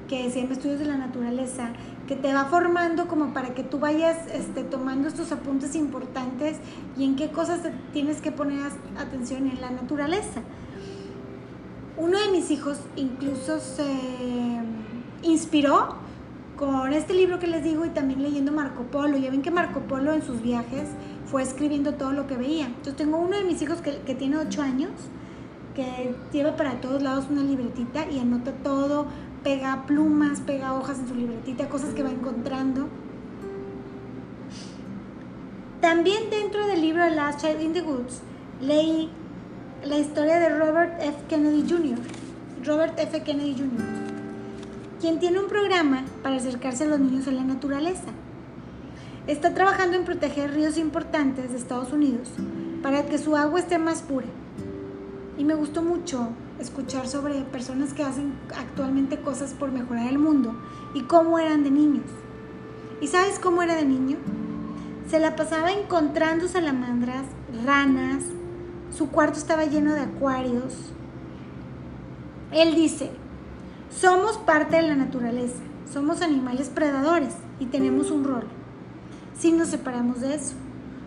que 0.09 0.31
se 0.31 0.41
llama 0.41 0.55
Estudios 0.55 0.79
de 0.79 0.87
la 0.87 0.97
Naturaleza, 0.97 1.71
que 2.07 2.17
te 2.17 2.33
va 2.33 2.47
formando 2.47 3.07
como 3.07 3.35
para 3.35 3.55
que 3.55 3.63
tú 3.63 3.79
vayas 3.79 4.17
este, 4.33 4.65
tomando 4.65 5.07
estos 5.07 5.31
apuntes 5.33 5.75
importantes 5.75 6.57
y 6.97 7.05
en 7.05 7.17
qué 7.17 7.29
cosas 7.31 7.61
tienes 7.93 8.23
que 8.23 8.33
poner 8.33 8.61
atención 8.99 9.47
en 9.47 9.61
la 9.61 9.71
naturaleza. 9.71 10.41
Uno 11.99 12.17
de 12.17 12.29
mis 12.31 12.51
hijos 12.53 12.79
incluso 12.95 13.59
se 13.59 13.85
inspiró 15.23 15.97
con 16.57 16.93
este 16.93 17.13
libro 17.13 17.41
que 17.41 17.49
les 17.49 17.65
digo 17.65 17.85
y 17.85 17.89
también 17.89 18.23
leyendo 18.23 18.53
Marco 18.53 18.85
Polo. 18.85 19.17
Ya 19.17 19.31
ven 19.31 19.43
que 19.43 19.51
Marco 19.51 19.81
Polo 19.81 20.13
en 20.13 20.23
sus 20.23 20.41
viajes 20.41 20.89
fue 21.27 21.43
escribiendo 21.43 21.95
todo 21.95 22.13
lo 22.13 22.29
que 22.29 22.37
veía. 22.37 22.67
Entonces 22.67 22.95
tengo 22.95 23.19
uno 23.19 23.37
de 23.37 23.43
mis 23.43 23.61
hijos 23.63 23.81
que, 23.81 24.15
tiene 24.15 24.37
8 24.37 24.63
años, 24.63 24.93
que 25.75 26.15
lleva 26.33 26.57
para 26.57 26.81
todos 26.81 27.03
lados 27.03 27.27
una 27.31 27.43
libretita 27.43 28.09
y 28.09 28.21
anota 28.21 28.53
todo, 28.63 29.07
pega 29.43 29.85
plumas, 29.87 30.41
pega 30.41 30.75
hojas 30.75 31.01
en 31.01 31.09
su 31.09 31.17
libretita, 31.17 31.69
cosas 31.69 31.95
que 31.95 32.05
va 32.05 32.11
encontrando. 32.11 32.87
También 35.81 36.31
dentro 36.31 36.65
del 36.69 36.81
libro 36.81 37.05
The 37.09 37.15
Last 37.17 37.41
Child 37.41 37.61
in 37.61 37.73
the 37.73 37.83
Woods 37.83 38.21
leí 38.61 39.11
la 39.89 39.99
historia 39.99 40.39
de 40.39 40.51
Robert 40.51 41.01
F. 41.01 41.17
Kennedy 41.29 41.65
Jr. 41.67 41.99
Robert 42.67 42.99
F. 42.99 43.23
Kennedy 43.23 43.55
Jr., 43.55 43.87
quien 45.01 45.19
tiene 45.19 45.41
un 45.41 45.49
programa 45.49 46.05
para 46.23 46.37
acercarse 46.37 46.85
a 46.85 46.89
los 46.89 47.01
niños 47.01 47.27
a 47.27 47.31
la 47.31 47.43
naturaleza. 47.43 48.11
Está 49.27 49.55
trabajando 49.55 49.97
en 49.97 50.05
proteger 50.05 50.53
ríos 50.53 50.77
importantes 50.77 51.51
de 51.51 51.57
Estados 51.57 51.91
Unidos 51.91 52.29
para 52.83 53.07
que 53.07 53.17
su 53.17 53.35
agua 53.35 53.61
esté 53.61 53.79
más 53.79 54.03
pura. 54.03 54.27
Y 55.39 55.45
me 55.45 55.55
gustó 55.55 55.83
mucho 55.83 56.29
escuchar 56.61 57.09
sobre 57.09 57.41
personas 57.45 57.95
que 57.95 58.03
hacen 58.03 58.35
actualmente 58.59 59.21
cosas 59.21 59.55
por 59.55 59.73
mejorar 59.73 60.09
el 60.09 60.19
mundo 60.19 60.55
y 60.93 61.03
cómo 61.05 61.39
eran 61.39 61.65
de 61.65 61.71
niños. 61.71 62.05
¿Y 63.01 63.07
sabes 63.07 63.39
cómo 63.39 63.63
era 63.63 63.77
de 63.77 63.87
niño? 63.87 64.19
Se 65.09 65.19
la 65.19 65.35
pasaba 65.35 65.73
encontrando 65.73 66.47
salamandras, 66.47 67.25
ranas, 67.65 68.25
su 68.97 69.11
cuarto 69.11 69.39
estaba 69.39 69.65
lleno 69.65 69.95
de 69.95 70.01
acuarios. 70.01 70.75
Él 72.53 72.75
dice, 72.75 73.11
somos 73.91 74.39
parte 74.39 74.77
de 74.77 74.83
la 74.83 74.95
naturaleza, 74.95 75.59
somos 75.93 76.23
animales 76.23 76.69
predadores 76.69 77.35
y 77.61 77.67
tenemos 77.67 78.11
un 78.11 78.25
rol. 78.25 78.45
Si 79.39 79.53
nos 79.53 79.69
separamos 79.69 80.21
de 80.21 80.35
eso, 80.35 80.55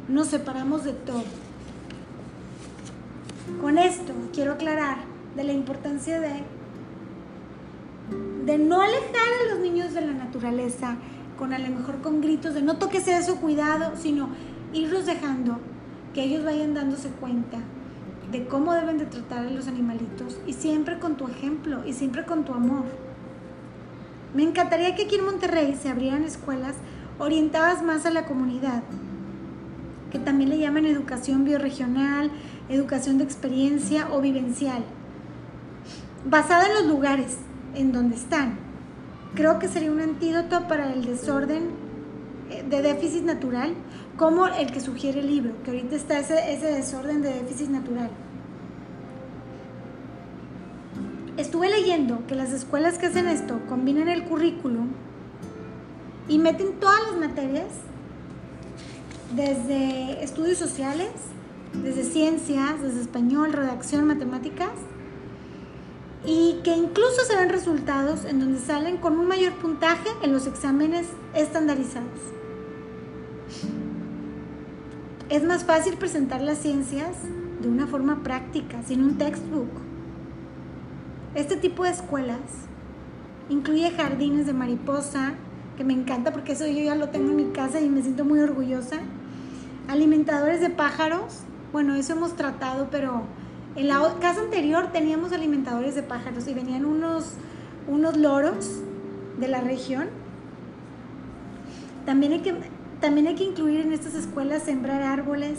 nos 0.08 0.28
separamos 0.28 0.84
de 0.84 0.94
todo. 0.94 1.24
Con 3.60 3.78
esto 3.78 4.14
quiero 4.34 4.54
aclarar 4.54 4.98
de 5.36 5.44
la 5.44 5.54
importancia 5.54 6.20
de, 6.20 6.44
de 8.46 8.58
no 8.58 8.82
alejar 8.82 9.32
a 9.42 9.54
los 9.54 9.60
niños 9.60 9.94
de 9.94 10.02
la 10.02 10.14
naturaleza, 10.14 10.96
con 11.38 11.54
a 11.54 11.60
lo 11.60 11.70
mejor 11.70 12.02
con 12.02 12.22
gritos 12.22 12.54
de 12.54 12.62
no 12.62 12.78
toques 12.78 13.08
eso, 13.08 13.38
cuidado, 13.38 13.94
sino 13.98 14.30
irlos 14.74 15.06
dejando 15.06 15.60
que 16.14 16.24
ellos 16.24 16.44
vayan 16.44 16.74
dándose 16.74 17.10
cuenta 17.10 17.58
de 18.32 18.46
cómo 18.48 18.74
deben 18.74 18.98
de 18.98 19.06
tratar 19.06 19.46
a 19.46 19.50
los 19.50 19.68
animalitos 19.68 20.40
y 20.48 20.54
siempre 20.54 21.00
con 21.00 21.16
tu 21.18 21.28
ejemplo 21.28 21.86
y 21.86 21.94
siempre 21.94 22.26
con 22.26 22.46
tu 22.46 22.54
amor. 22.54 22.86
Me 24.34 24.44
encantaría 24.44 24.96
que 24.96 25.04
aquí 25.04 25.16
en 25.16 25.26
Monterrey 25.26 25.78
se 25.82 25.90
abrieran 25.90 26.24
escuelas 26.24 26.76
orientadas 27.20 27.84
más 27.84 28.06
a 28.06 28.12
la 28.12 28.26
comunidad, 28.26 28.84
que 30.12 30.20
también 30.20 30.50
le 30.50 30.60
llaman 30.60 30.86
educación 30.86 31.44
bioregional, 31.44 32.32
educación 32.70 33.18
de 33.18 33.26
experiencia 33.26 34.08
o 34.12 34.22
vivencial, 34.22 34.84
basada 36.26 36.68
en 36.68 36.74
los 36.76 36.86
lugares 36.86 37.38
en 37.76 37.92
donde 37.92 38.16
están. 38.16 38.58
Creo 39.36 39.60
que 39.60 39.68
sería 39.68 39.92
un 39.92 40.02
antídoto 40.02 40.68
para 40.68 40.92
el 40.94 41.06
desorden 41.06 41.81
de 42.70 42.82
déficit 42.82 43.24
natural 43.24 43.74
como 44.18 44.48
el 44.48 44.72
que 44.72 44.80
sugiere 44.80 45.22
el 45.22 45.28
libro, 45.28 45.54
que 45.64 45.72
ahorita 45.72 45.96
está 45.96 46.20
ese, 46.20 46.54
ese 46.54 46.68
desorden 46.68 47.22
de 47.22 47.34
déficit 47.34 47.70
natural. 47.70 48.10
Estuve 51.38 51.70
leyendo 51.70 52.26
que 52.28 52.36
las 52.36 52.52
escuelas 52.52 52.98
que 52.98 53.08
hacen 53.08 53.28
esto 53.28 53.60
combinan 53.68 54.10
el 54.10 54.26
currículum 54.26 54.90
y 56.28 56.38
meten 56.38 56.80
todas 56.80 57.00
las 57.10 57.20
materias, 57.20 57.70
desde 59.36 60.24
estudios 60.24 60.58
sociales, 60.58 61.10
desde 61.74 62.04
ciencias, 62.04 62.82
desde 62.82 63.02
español, 63.02 63.54
redacción, 63.54 64.06
matemáticas, 64.06 64.72
y 66.26 66.60
que 66.64 66.76
incluso 66.76 67.24
se 67.26 67.36
ven 67.36 67.50
resultados 67.50 68.26
en 68.26 68.40
donde 68.40 68.60
salen 68.60 68.98
con 68.98 69.18
un 69.18 69.28
mayor 69.28 69.54
puntaje 69.54 70.10
en 70.22 70.34
los 70.34 70.48
exámenes 70.48 71.08
estandarizados. 71.34 72.41
Es 75.30 75.44
más 75.44 75.64
fácil 75.64 75.96
presentar 75.96 76.42
las 76.42 76.58
ciencias 76.58 77.16
de 77.62 77.70
una 77.70 77.88
forma 77.88 78.22
práctica, 78.24 78.84
sin 78.84 79.04
un 79.04 79.18
textbook. 79.18 79.70
Este 81.36 81.56
tipo 81.56 81.84
de 81.84 81.92
escuelas 81.92 82.40
incluye 83.50 83.92
jardines 83.92 84.46
de 84.46 84.54
mariposa, 84.54 85.34
que 85.78 85.84
me 85.84 85.94
encanta 85.94 86.32
porque 86.34 86.52
eso 86.52 86.68
yo 86.68 86.84
ya 86.84 86.96
lo 86.96 87.10
tengo 87.10 87.30
en 87.30 87.38
mi 87.38 87.46
casa 87.52 87.80
y 87.80 87.90
me 87.90 88.02
siento 88.02 88.26
muy 88.26 88.40
orgullosa. 88.40 88.98
Alimentadores 89.88 90.60
de 90.60 90.70
pájaros, 90.70 91.40
bueno, 91.72 91.96
eso 91.96 92.14
hemos 92.14 92.36
tratado, 92.36 92.90
pero 92.92 93.24
en 93.76 93.88
la 93.88 94.02
casa 94.20 94.42
anterior 94.42 94.92
teníamos 94.92 95.32
alimentadores 95.32 95.96
de 95.96 96.04
pájaros 96.04 96.48
y 96.48 96.54
venían 96.54 96.86
unos, 96.86 97.36
unos 97.88 98.18
loros 98.18 98.82
de 99.40 99.48
la 99.48 99.62
región. 99.62 100.10
También 102.06 102.34
hay 102.34 102.40
que 102.40 102.54
también 103.02 103.28
hay 103.28 103.36
que 103.36 103.44
incluir 103.44 103.82
en 103.82 103.92
estas 103.92 104.14
escuelas 104.14 104.64
sembrar 104.64 105.02
árboles, 105.02 105.58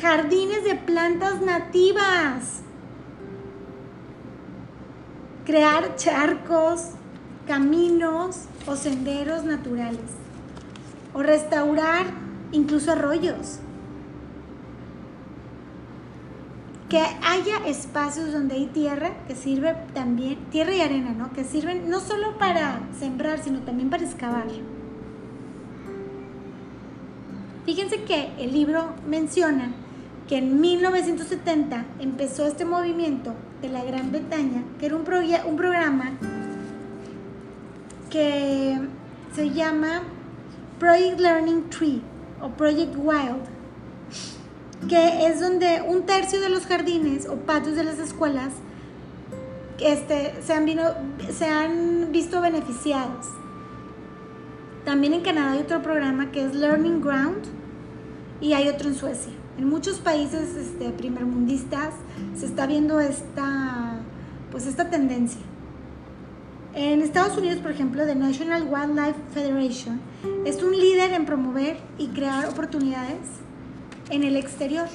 jardines 0.00 0.64
de 0.64 0.76
plantas 0.76 1.42
nativas, 1.42 2.60
crear 5.44 5.96
charcos, 5.96 6.90
caminos 7.46 8.44
o 8.66 8.76
senderos 8.76 9.44
naturales, 9.44 10.00
o 11.12 11.22
restaurar 11.22 12.06
incluso 12.52 12.92
arroyos. 12.92 13.58
Que 16.88 17.00
haya 17.00 17.66
espacios 17.66 18.32
donde 18.32 18.54
hay 18.54 18.66
tierra 18.66 19.10
que 19.26 19.34
sirve 19.34 19.76
también, 19.92 20.38
tierra 20.50 20.72
y 20.72 20.80
arena, 20.80 21.10
¿no? 21.10 21.32
Que 21.32 21.42
sirven 21.42 21.90
no 21.90 21.98
solo 21.98 22.38
para 22.38 22.78
sembrar, 22.96 23.40
sino 23.42 23.58
también 23.62 23.90
para 23.90 24.04
excavar. 24.04 24.46
Fíjense 27.66 28.04
que 28.04 28.30
el 28.38 28.52
libro 28.52 28.94
menciona 29.08 29.72
que 30.28 30.38
en 30.38 30.60
1970 30.60 31.84
empezó 31.98 32.46
este 32.46 32.64
movimiento 32.64 33.34
de 33.60 33.68
la 33.68 33.82
Gran 33.82 34.12
Bretaña, 34.12 34.62
que 34.78 34.86
era 34.86 34.94
un, 34.94 35.02
un 35.02 35.56
programa 35.56 36.12
que 38.08 38.78
se 39.34 39.50
llama 39.50 40.02
Project 40.78 41.18
Learning 41.18 41.68
Tree 41.68 42.02
o 42.40 42.50
Project 42.50 42.94
Wild, 42.96 43.42
que 44.88 45.26
es 45.26 45.40
donde 45.40 45.82
un 45.82 46.06
tercio 46.06 46.40
de 46.40 46.48
los 46.48 46.66
jardines 46.66 47.28
o 47.28 47.34
patios 47.34 47.74
de 47.74 47.82
las 47.82 47.98
escuelas 47.98 48.52
este, 49.80 50.40
se, 50.40 50.52
han 50.52 50.66
se 51.36 51.46
han 51.46 52.12
visto 52.12 52.40
beneficiados. 52.40 53.26
También 54.86 55.14
en 55.14 55.22
Canadá 55.22 55.50
hay 55.50 55.58
otro 55.58 55.82
programa 55.82 56.30
que 56.30 56.44
es 56.44 56.54
Learning 56.54 57.00
Ground 57.00 57.42
y 58.40 58.52
hay 58.52 58.68
otro 58.68 58.88
en 58.88 58.94
Suecia. 58.94 59.32
En 59.58 59.68
muchos 59.68 59.98
países 59.98 60.54
este, 60.54 60.90
primermundistas 60.90 61.92
se 62.36 62.46
está 62.46 62.68
viendo 62.68 63.00
esta, 63.00 63.98
pues 64.52 64.64
esta 64.64 64.88
tendencia. 64.88 65.40
En 66.72 67.02
Estados 67.02 67.36
Unidos, 67.36 67.58
por 67.58 67.72
ejemplo, 67.72 68.06
The 68.06 68.14
National 68.14 68.68
Wildlife 68.70 69.18
Federation 69.34 70.00
es 70.44 70.62
un 70.62 70.70
líder 70.70 71.14
en 71.14 71.26
promover 71.26 71.78
y 71.98 72.06
crear 72.10 72.48
oportunidades 72.48 73.26
en 74.10 74.22
el 74.22 74.36
exterior. 74.36 74.86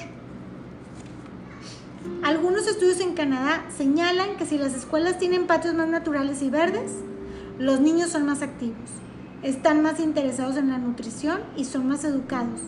Algunos 2.22 2.66
estudios 2.66 2.98
en 3.00 3.12
Canadá 3.12 3.62
señalan 3.76 4.38
que 4.38 4.46
si 4.46 4.56
las 4.56 4.74
escuelas 4.74 5.18
tienen 5.18 5.46
patios 5.46 5.74
más 5.74 5.88
naturales 5.88 6.40
y 6.40 6.48
verdes, 6.48 6.92
los 7.58 7.80
niños 7.80 8.08
son 8.08 8.24
más 8.24 8.40
activos, 8.40 8.88
están 9.42 9.82
más 9.82 10.00
interesados 10.00 10.56
en 10.56 10.70
la 10.70 10.78
nutrición 10.78 11.40
y 11.56 11.64
son 11.64 11.88
más 11.88 12.04
educados. 12.04 12.60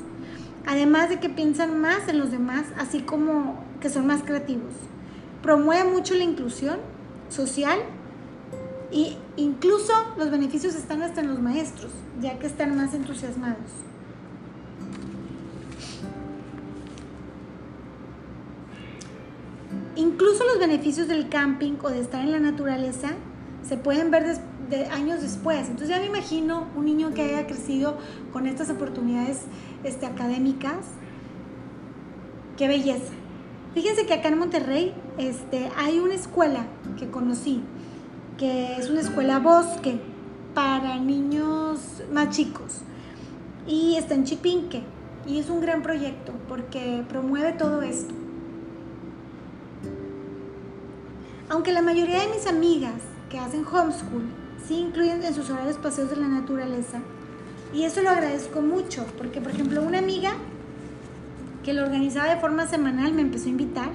Además 0.66 1.08
de 1.08 1.20
que 1.20 1.28
piensan 1.28 1.80
más 1.80 2.08
en 2.08 2.18
los 2.18 2.30
demás, 2.30 2.64
así 2.78 3.00
como 3.00 3.58
que 3.80 3.90
son 3.90 4.06
más 4.06 4.22
creativos. 4.22 4.72
Promueve 5.42 5.90
mucho 5.90 6.14
la 6.14 6.24
inclusión 6.24 6.78
social 7.28 7.78
y 8.90 9.16
incluso 9.36 9.92
los 10.16 10.30
beneficios 10.30 10.74
están 10.74 11.02
hasta 11.02 11.20
en 11.20 11.28
los 11.28 11.40
maestros, 11.40 11.90
ya 12.20 12.38
que 12.38 12.46
están 12.46 12.76
más 12.76 12.94
entusiasmados. 12.94 13.58
Incluso 19.96 20.44
los 20.44 20.58
beneficios 20.58 21.06
del 21.08 21.28
camping 21.28 21.74
o 21.82 21.90
de 21.90 22.00
estar 22.00 22.20
en 22.22 22.32
la 22.32 22.40
naturaleza 22.40 23.10
se 23.62 23.76
pueden 23.76 24.10
ver 24.10 24.38
años 24.90 25.22
después. 25.22 25.68
Entonces 25.68 25.88
ya 25.88 25.98
me 25.98 26.06
imagino 26.06 26.66
un 26.76 26.84
niño 26.84 27.12
que 27.14 27.22
haya 27.22 27.46
crecido 27.46 27.96
con 28.32 28.46
estas 28.46 28.70
oportunidades 28.70 29.42
este, 29.84 30.06
académicas. 30.06 30.86
Qué 32.56 32.68
belleza. 32.68 33.12
Fíjense 33.74 34.06
que 34.06 34.14
acá 34.14 34.28
en 34.28 34.38
Monterrey 34.38 34.94
este, 35.18 35.70
hay 35.76 35.98
una 35.98 36.14
escuela 36.14 36.66
que 36.98 37.10
conocí, 37.10 37.62
que 38.38 38.76
es 38.76 38.88
una 38.88 39.00
escuela 39.00 39.40
bosque 39.40 39.98
para 40.54 40.98
niños 40.98 42.02
más 42.12 42.30
chicos. 42.30 42.82
Y 43.66 43.96
está 43.96 44.14
en 44.14 44.24
Chipinque. 44.24 44.82
Y 45.26 45.38
es 45.38 45.48
un 45.48 45.60
gran 45.60 45.82
proyecto 45.82 46.32
porque 46.48 47.02
promueve 47.08 47.52
todo 47.52 47.80
esto. 47.82 48.14
Aunque 51.48 51.72
la 51.72 51.82
mayoría 51.82 52.20
de 52.20 52.28
mis 52.28 52.46
amigas 52.46 53.00
que 53.30 53.38
hacen 53.38 53.64
homeschool 53.66 54.43
sí 54.66 54.76
incluyen 54.76 55.22
en 55.22 55.34
sus 55.34 55.50
horarios 55.50 55.76
paseos 55.76 56.10
de 56.10 56.16
la 56.16 56.28
naturaleza, 56.28 57.00
y 57.74 57.82
eso 57.82 58.02
lo 58.02 58.10
agradezco 58.10 58.60
mucho, 58.62 59.04
porque 59.18 59.40
por 59.40 59.52
ejemplo 59.52 59.82
una 59.82 59.98
amiga 59.98 60.32
que 61.64 61.72
lo 61.72 61.82
organizaba 61.82 62.32
de 62.32 62.40
forma 62.40 62.66
semanal 62.66 63.12
me 63.14 63.22
empezó 63.22 63.46
a 63.46 63.50
invitar. 63.50 63.90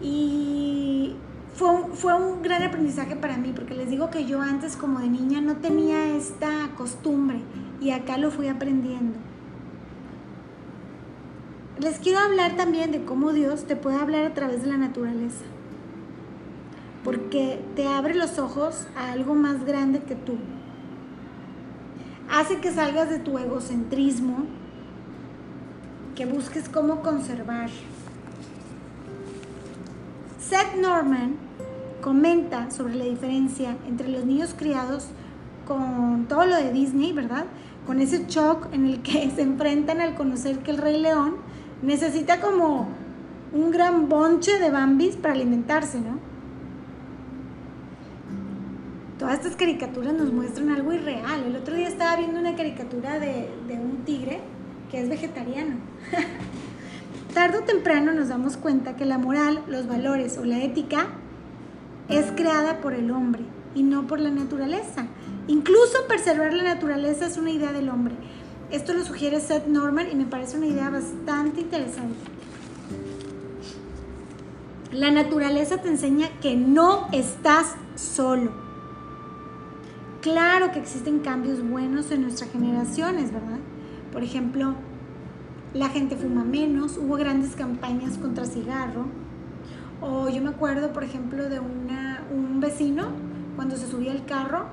Y 0.00 1.16
fue, 1.54 1.68
fue 1.94 2.14
un 2.14 2.42
gran 2.42 2.62
aprendizaje 2.62 3.16
para 3.16 3.36
mí, 3.36 3.52
porque 3.52 3.74
les 3.74 3.90
digo 3.90 4.10
que 4.10 4.26
yo 4.26 4.40
antes 4.40 4.76
como 4.76 5.00
de 5.00 5.08
niña 5.08 5.40
no 5.40 5.56
tenía 5.56 6.14
esta 6.14 6.70
costumbre 6.76 7.40
y 7.80 7.90
acá 7.90 8.16
lo 8.16 8.30
fui 8.30 8.46
aprendiendo. 8.46 9.18
Les 11.80 11.98
quiero 11.98 12.20
hablar 12.20 12.56
también 12.56 12.92
de 12.92 13.04
cómo 13.04 13.32
Dios 13.32 13.64
te 13.64 13.74
puede 13.74 13.96
hablar 13.96 14.24
a 14.24 14.34
través 14.34 14.62
de 14.62 14.68
la 14.68 14.76
naturaleza 14.76 15.44
porque 17.08 17.58
te 17.74 17.88
abre 17.88 18.14
los 18.14 18.38
ojos 18.38 18.86
a 18.94 19.12
algo 19.12 19.34
más 19.34 19.64
grande 19.64 20.00
que 20.00 20.14
tú. 20.14 20.34
Hace 22.30 22.58
que 22.58 22.70
salgas 22.70 23.08
de 23.08 23.18
tu 23.18 23.38
egocentrismo, 23.38 24.44
que 26.14 26.26
busques 26.26 26.68
cómo 26.68 27.00
conservar. 27.00 27.70
Seth 30.38 30.78
Norman 30.78 31.36
comenta 32.02 32.70
sobre 32.70 32.94
la 32.94 33.06
diferencia 33.06 33.78
entre 33.88 34.08
los 34.08 34.26
niños 34.26 34.54
criados 34.54 35.06
con 35.66 36.26
todo 36.28 36.44
lo 36.44 36.56
de 36.56 36.74
Disney, 36.74 37.14
¿verdad? 37.14 37.46
Con 37.86 38.00
ese 38.02 38.26
shock 38.28 38.68
en 38.74 38.84
el 38.84 39.00
que 39.00 39.30
se 39.34 39.40
enfrentan 39.40 40.02
al 40.02 40.14
conocer 40.14 40.58
que 40.58 40.72
el 40.72 40.76
rey 40.76 41.00
león 41.00 41.36
necesita 41.80 42.42
como 42.42 42.86
un 43.54 43.70
gran 43.70 44.10
bonche 44.10 44.58
de 44.58 44.68
bambis 44.68 45.16
para 45.16 45.32
alimentarse, 45.32 46.00
¿no? 46.00 46.27
Todas 49.18 49.34
estas 49.34 49.56
caricaturas 49.56 50.14
nos 50.14 50.32
muestran 50.32 50.70
algo 50.70 50.92
irreal. 50.92 51.42
El 51.44 51.56
otro 51.56 51.74
día 51.74 51.88
estaba 51.88 52.16
viendo 52.16 52.38
una 52.38 52.54
caricatura 52.54 53.18
de, 53.18 53.48
un 53.70 54.04
tigre 54.04 54.40
que 54.90 55.00
es 55.00 55.08
vegetariano. 55.08 55.76
Tardo 57.34 57.58
o 57.58 57.62
temprano 57.62 58.12
nos 58.12 58.28
damos 58.28 58.56
cuenta 58.56 58.96
que 58.96 59.04
la 59.04 59.18
moral, 59.18 59.62
los 59.66 59.86
valores 59.86 60.38
o 60.38 60.44
la 60.44 60.62
ética 60.62 61.08
es 62.08 62.26
creada 62.34 62.80
por 62.80 62.94
el 62.94 63.10
hombre 63.10 63.42
y 63.74 63.82
no 63.82 64.06
por 64.06 64.20
la 64.20 64.30
naturaleza. 64.30 65.06
Incluso 65.48 66.06
preservar 66.06 66.52
la 66.54 66.62
naturaleza 66.62 67.26
es 67.26 67.36
una 67.36 67.50
idea 67.50 67.72
del 67.72 67.88
hombre. 67.90 68.14
Esto 68.70 68.92
lo 68.94 69.04
sugiere 69.04 69.40
Seth 69.40 69.66
Norman 69.66 70.10
y 70.10 70.14
me 70.14 70.26
parece 70.26 70.56
una 70.56 70.66
idea 70.66 70.90
bastante 70.90 71.60
interesante. 71.60 72.18
La 74.92 75.10
naturaleza 75.10 75.78
te 75.78 75.88
enseña 75.88 76.28
que 76.40 76.56
no 76.56 77.08
estás 77.12 77.74
solo 77.94 78.57
Claro 80.20 80.72
que 80.72 80.80
existen 80.80 81.20
cambios 81.20 81.62
buenos 81.62 82.10
en 82.10 82.22
nuestras 82.22 82.50
generaciones, 82.50 83.32
¿verdad? 83.32 83.58
Por 84.12 84.24
ejemplo, 84.24 84.74
la 85.74 85.88
gente 85.90 86.16
fuma 86.16 86.44
menos, 86.44 86.96
hubo 86.96 87.14
grandes 87.14 87.54
campañas 87.54 88.18
contra 88.18 88.44
cigarro. 88.44 89.06
O 90.00 90.28
yo 90.28 90.42
me 90.42 90.50
acuerdo, 90.50 90.92
por 90.92 91.04
ejemplo, 91.04 91.48
de 91.48 91.60
un 91.60 92.60
vecino, 92.60 93.08
cuando 93.54 93.76
se 93.76 93.86
subía 93.86 94.12
al 94.12 94.24
carro, 94.24 94.66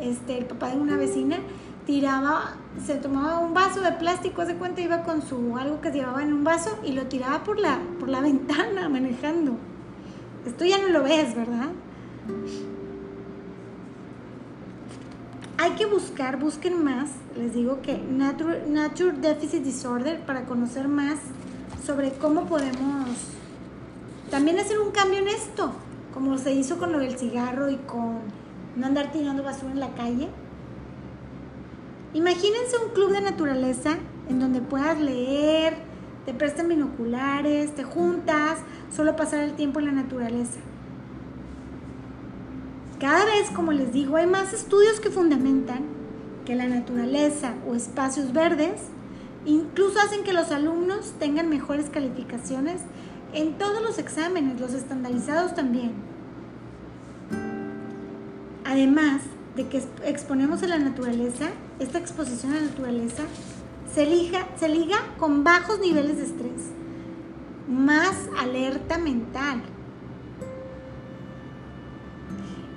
este, 0.00 0.38
el 0.38 0.46
papá 0.46 0.70
de 0.70 0.76
una 0.76 0.96
vecina 0.96 1.38
tiraba, 1.86 2.56
se 2.84 2.96
tomaba 2.96 3.38
un 3.38 3.54
vaso 3.54 3.80
de 3.80 3.92
plástico, 3.92 4.44
de 4.44 4.56
cuenta, 4.56 4.80
iba 4.80 5.04
con 5.04 5.22
su 5.22 5.56
algo 5.56 5.80
que 5.80 5.90
llevaba 5.90 6.22
en 6.22 6.32
un 6.32 6.44
vaso 6.44 6.78
y 6.84 6.92
lo 6.92 7.06
tiraba 7.06 7.44
por 7.44 7.58
la, 7.58 7.78
por 7.98 8.08
la 8.08 8.20
ventana 8.22 8.88
manejando. 8.88 9.56
Esto 10.44 10.64
ya 10.64 10.78
no 10.78 10.88
lo 10.88 11.02
ves, 11.02 11.34
¿verdad? 11.34 11.70
Hay 15.58 15.72
que 15.72 15.86
buscar, 15.86 16.38
busquen 16.38 16.84
más, 16.84 17.10
les 17.36 17.54
digo 17.54 17.80
que 17.80 17.98
Nature, 17.98 19.12
Deficit 19.12 19.62
Disorder 19.62 20.20
para 20.20 20.44
conocer 20.44 20.88
más 20.88 21.18
sobre 21.84 22.12
cómo 22.12 22.46
podemos 22.46 23.08
también 24.30 24.58
hacer 24.58 24.78
un 24.78 24.90
cambio 24.90 25.20
en 25.20 25.28
esto, 25.28 25.72
como 26.12 26.36
se 26.36 26.52
hizo 26.52 26.78
con 26.78 26.92
lo 26.92 26.98
del 26.98 27.16
cigarro 27.16 27.70
y 27.70 27.76
con 27.76 28.18
no 28.76 28.86
andar 28.86 29.12
tirando 29.12 29.42
basura 29.42 29.72
en 29.72 29.80
la 29.80 29.94
calle. 29.94 30.28
Imagínense 32.12 32.76
un 32.84 32.92
club 32.92 33.12
de 33.12 33.20
naturaleza 33.22 33.96
en 34.28 34.40
donde 34.40 34.60
puedas 34.60 35.00
leer, 35.00 35.76
te 36.26 36.34
prestan 36.34 36.68
binoculares, 36.68 37.74
te 37.74 37.84
juntas, 37.84 38.58
solo 38.94 39.16
pasar 39.16 39.40
el 39.40 39.52
tiempo 39.54 39.78
en 39.78 39.86
la 39.86 39.92
naturaleza. 39.92 40.58
Cada 43.00 43.26
vez, 43.26 43.50
como 43.54 43.72
les 43.72 43.92
digo, 43.92 44.16
hay 44.16 44.26
más 44.26 44.54
estudios 44.54 45.00
que 45.00 45.10
fundamentan 45.10 45.84
que 46.46 46.54
la 46.54 46.66
naturaleza 46.66 47.54
o 47.68 47.74
espacios 47.74 48.32
verdes 48.32 48.80
incluso 49.44 49.98
hacen 50.00 50.24
que 50.24 50.32
los 50.32 50.50
alumnos 50.50 51.12
tengan 51.18 51.50
mejores 51.50 51.90
calificaciones 51.90 52.80
en 53.34 53.58
todos 53.58 53.82
los 53.82 53.98
exámenes, 53.98 54.58
los 54.60 54.72
estandarizados 54.72 55.54
también. 55.54 55.92
Además 58.64 59.20
de 59.56 59.68
que 59.68 59.82
exponemos 60.04 60.62
a 60.62 60.68
la 60.68 60.78
naturaleza, 60.78 61.50
esta 61.78 61.98
exposición 61.98 62.52
a 62.52 62.56
la 62.56 62.62
naturaleza 62.62 63.24
se, 63.94 64.06
se 64.58 64.68
liga 64.68 64.98
con 65.18 65.44
bajos 65.44 65.80
niveles 65.80 66.16
de 66.16 66.24
estrés, 66.24 66.70
más 67.68 68.16
alerta 68.38 68.96
mental, 68.96 69.62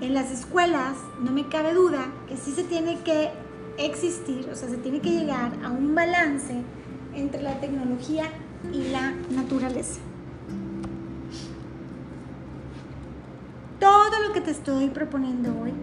en 0.01 0.13
las 0.13 0.31
escuelas 0.31 0.95
no 1.21 1.31
me 1.31 1.47
cabe 1.47 1.73
duda 1.73 2.07
que 2.27 2.37
sí 2.37 2.51
se 2.51 2.63
tiene 2.63 2.99
que 2.99 3.31
existir, 3.77 4.49
o 4.51 4.55
sea, 4.55 4.69
se 4.69 4.77
tiene 4.77 5.01
que 5.01 5.11
llegar 5.11 5.51
a 5.63 5.69
un 5.69 5.95
balance 5.95 6.61
entre 7.13 7.41
la 7.41 7.59
tecnología 7.59 8.25
y 8.73 8.89
la 8.89 9.13
naturaleza. 9.29 9.99
Todos 13.79 14.27
lo 14.27 14.33
que 14.33 14.41
te 14.41 14.51
estoy 14.51 14.89
proponiendo 14.89 15.57
hoy 15.59 15.73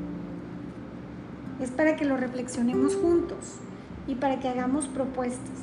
es 1.61 1.71
para 1.71 1.97
que 1.97 2.05
lo 2.05 2.17
reflexionemos 2.17 2.95
juntos 2.95 3.57
y 4.07 4.15
para 4.15 4.39
que 4.39 4.49
hagamos 4.49 4.87
propuestas. 4.87 5.59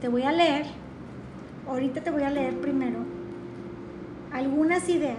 Te 0.00 0.08
voy 0.08 0.22
a 0.22 0.32
leer, 0.32 0.66
ahorita 1.66 2.02
te 2.02 2.10
voy 2.10 2.22
a 2.22 2.30
leer 2.30 2.60
primero 2.60 2.98
algunas 4.32 4.88
ideas 4.88 5.16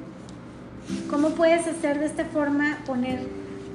cómo 1.10 1.30
puedes 1.30 1.66
hacer 1.68 2.00
de 2.00 2.06
esta 2.06 2.26
forma, 2.26 2.80
poner 2.86 3.26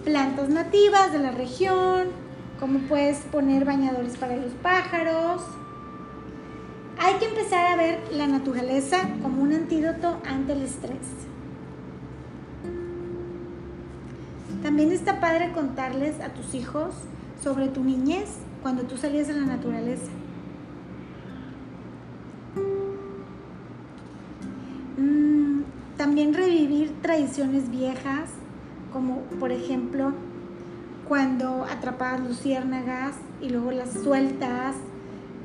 plantas 0.05 0.51
nativas 0.51 1.11
de 1.13 1.19
la 1.19 1.31
región, 1.31 2.26
cómo 2.59 2.79
puedes 2.81 3.19
poner 3.19 3.65
bañadores 3.65 4.17
para 4.17 4.37
los 4.37 4.53
pájaros. 4.55 5.43
Hay 6.99 7.15
que 7.15 7.27
empezar 7.27 7.67
a 7.67 7.77
ver 7.77 8.01
la 8.13 8.27
naturaleza 8.27 8.99
como 9.23 9.43
un 9.43 9.53
antídoto 9.53 10.21
ante 10.27 10.53
el 10.53 10.63
estrés. 10.63 11.27
También 14.63 14.91
está 14.91 15.21
padre 15.21 15.53
contarles 15.53 16.21
a 16.21 16.31
tus 16.31 16.55
hijos 16.55 16.95
sobre 17.43 17.69
tu 17.69 17.85
niñez 17.85 18.39
cuando 18.63 18.83
tú 18.85 18.97
salías 18.97 19.29
de 19.29 19.35
la 19.35 19.47
naturaleza. 19.47 20.11
Mm, 24.97 25.61
también 25.99 26.33
revivir 26.33 26.95
tradiciones 27.03 27.71
viejas, 27.71 28.31
como 28.93 29.21
por 29.39 29.53
ejemplo 29.53 30.15
cuando 31.09 31.65
atrapabas 31.65 32.21
luciérnagas 32.21 33.15
y 33.41 33.49
luego 33.49 33.71
las 33.71 33.91
sueltas, 33.93 34.75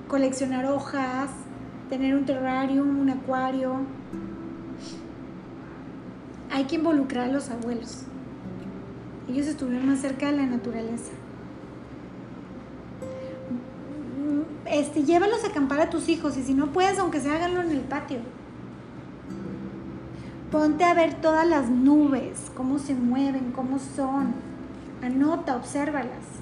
coleccionar 0.07 0.65
hojas, 0.65 1.29
tener 1.89 2.15
un 2.15 2.25
terrarium, 2.25 2.99
un 2.99 3.09
acuario. 3.09 3.75
Hay 6.51 6.65
que 6.65 6.75
involucrar 6.75 7.29
a 7.29 7.31
los 7.31 7.49
abuelos. 7.49 8.03
Ellos 9.29 9.47
estuvieron 9.47 9.87
más 9.87 9.99
cerca 9.99 10.31
de 10.31 10.37
la 10.37 10.45
naturaleza. 10.45 11.11
Este, 14.65 15.03
llévalos 15.03 15.43
a 15.43 15.47
acampar 15.47 15.81
a 15.81 15.89
tus 15.89 16.09
hijos 16.09 16.37
y 16.37 16.43
si 16.43 16.53
no 16.53 16.67
puedes, 16.67 16.97
aunque 16.97 17.19
sea, 17.19 17.35
háganlo 17.35 17.61
en 17.61 17.71
el 17.71 17.81
patio. 17.81 18.19
Ponte 20.49 20.83
a 20.83 20.93
ver 20.93 21.21
todas 21.21 21.47
las 21.47 21.69
nubes, 21.69 22.51
cómo 22.55 22.79
se 22.79 22.93
mueven, 22.93 23.51
cómo 23.51 23.79
son 23.79 24.50
Anota, 25.01 25.55
obsérvalas. 25.55 26.41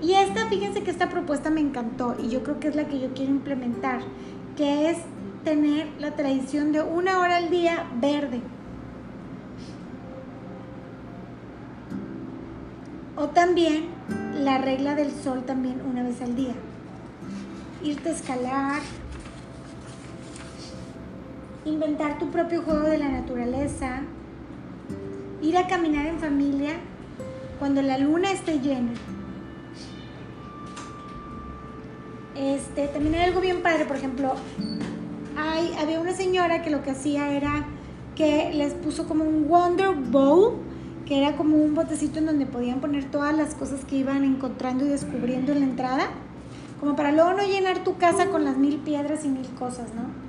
Y 0.00 0.12
esta, 0.12 0.46
fíjense 0.46 0.82
que 0.82 0.90
esta 0.90 1.08
propuesta 1.08 1.50
me 1.50 1.60
encantó 1.60 2.14
y 2.22 2.28
yo 2.28 2.44
creo 2.44 2.60
que 2.60 2.68
es 2.68 2.76
la 2.76 2.86
que 2.86 3.00
yo 3.00 3.12
quiero 3.14 3.32
implementar, 3.32 4.00
que 4.56 4.90
es 4.90 4.98
tener 5.44 5.88
la 5.98 6.12
tradición 6.12 6.70
de 6.72 6.82
una 6.82 7.18
hora 7.18 7.38
al 7.38 7.50
día 7.50 7.84
verde. 8.00 8.40
O 13.16 13.28
también 13.28 13.86
la 14.34 14.58
regla 14.58 14.94
del 14.94 15.10
sol 15.10 15.42
también 15.44 15.82
una 15.90 16.04
vez 16.04 16.22
al 16.22 16.36
día. 16.36 16.54
Irte 17.82 18.10
a 18.10 18.12
escalar, 18.12 18.80
inventar 21.64 22.18
tu 22.18 22.30
propio 22.30 22.62
juego 22.62 22.82
de 22.82 22.98
la 22.98 23.08
naturaleza, 23.08 24.02
ir 25.42 25.56
a 25.56 25.66
caminar 25.66 26.06
en 26.06 26.18
familia 26.18 26.72
cuando 27.58 27.82
la 27.82 27.98
luna 27.98 28.30
esté 28.30 28.60
llena. 28.60 28.92
Este, 32.36 32.86
también 32.88 33.16
hay 33.16 33.22
algo 33.22 33.40
bien 33.40 33.62
padre, 33.62 33.84
por 33.84 33.96
ejemplo, 33.96 34.34
hay, 35.36 35.72
había 35.80 36.00
una 36.00 36.12
señora 36.12 36.62
que 36.62 36.70
lo 36.70 36.82
que 36.82 36.92
hacía 36.92 37.32
era 37.32 37.66
que 38.14 38.52
les 38.54 38.74
puso 38.74 39.06
como 39.06 39.24
un 39.24 39.48
Wonder 39.48 39.94
Bowl, 39.94 40.54
que 41.06 41.18
era 41.18 41.36
como 41.36 41.56
un 41.56 41.74
botecito 41.74 42.18
en 42.18 42.26
donde 42.26 42.46
podían 42.46 42.80
poner 42.80 43.10
todas 43.10 43.36
las 43.36 43.54
cosas 43.54 43.84
que 43.84 43.96
iban 43.96 44.24
encontrando 44.24 44.84
y 44.84 44.88
descubriendo 44.88 45.52
en 45.52 45.60
la 45.60 45.66
entrada, 45.66 46.08
como 46.80 46.94
para 46.94 47.12
luego 47.12 47.32
no 47.32 47.44
llenar 47.44 47.82
tu 47.82 47.96
casa 47.96 48.26
con 48.26 48.44
las 48.44 48.56
mil 48.56 48.76
piedras 48.78 49.24
y 49.24 49.28
mil 49.28 49.46
cosas, 49.58 49.88
¿no? 49.94 50.28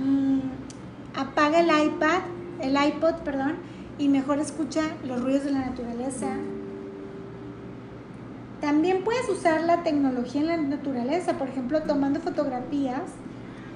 Mm, 0.00 0.40
apaga 1.20 1.60
el 1.60 1.68
iPad, 1.86 2.20
el 2.60 2.76
iPod, 2.76 3.16
perdón, 3.24 3.56
y 3.98 4.08
mejor 4.08 4.38
escucha 4.38 4.82
los 5.04 5.20
ruidos 5.20 5.44
de 5.44 5.52
la 5.52 5.66
naturaleza. 5.66 6.28
También 8.60 9.04
puedes 9.04 9.28
usar 9.28 9.62
la 9.62 9.82
tecnología 9.82 10.40
en 10.40 10.46
la 10.46 10.56
naturaleza, 10.56 11.34
por 11.34 11.48
ejemplo, 11.48 11.82
tomando 11.82 12.20
fotografías. 12.20 13.02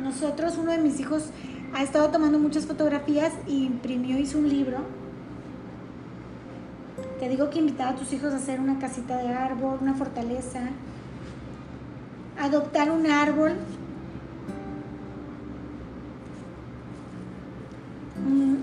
Nosotros, 0.03 0.59
uno 0.59 0.73
de 0.73 0.79
mis 0.79 1.01
hijos 1.01 1.31
ha 1.75 1.83
estado 1.83 2.11
tomando 2.11 2.39
muchas 2.39 2.67
fotografías 2.67 3.33
y 3.47 3.65
imprimió, 3.65 4.19
hizo 4.19 4.39
un 4.39 4.49
libro. 4.49 4.79
Te 7.19 7.29
digo 7.29 7.51
que 7.51 7.59
invitar 7.59 7.95
a 7.95 7.97
tus 7.97 8.13
hijos 8.13 8.33
a 8.33 8.37
hacer 8.37 8.61
una 8.61 8.79
casita 8.79 9.17
de 9.17 9.29
árbol, 9.29 9.79
una 9.81 9.95
fortaleza, 9.95 10.61
adoptar 12.39 12.91
un 12.91 13.07
árbol 13.07 13.53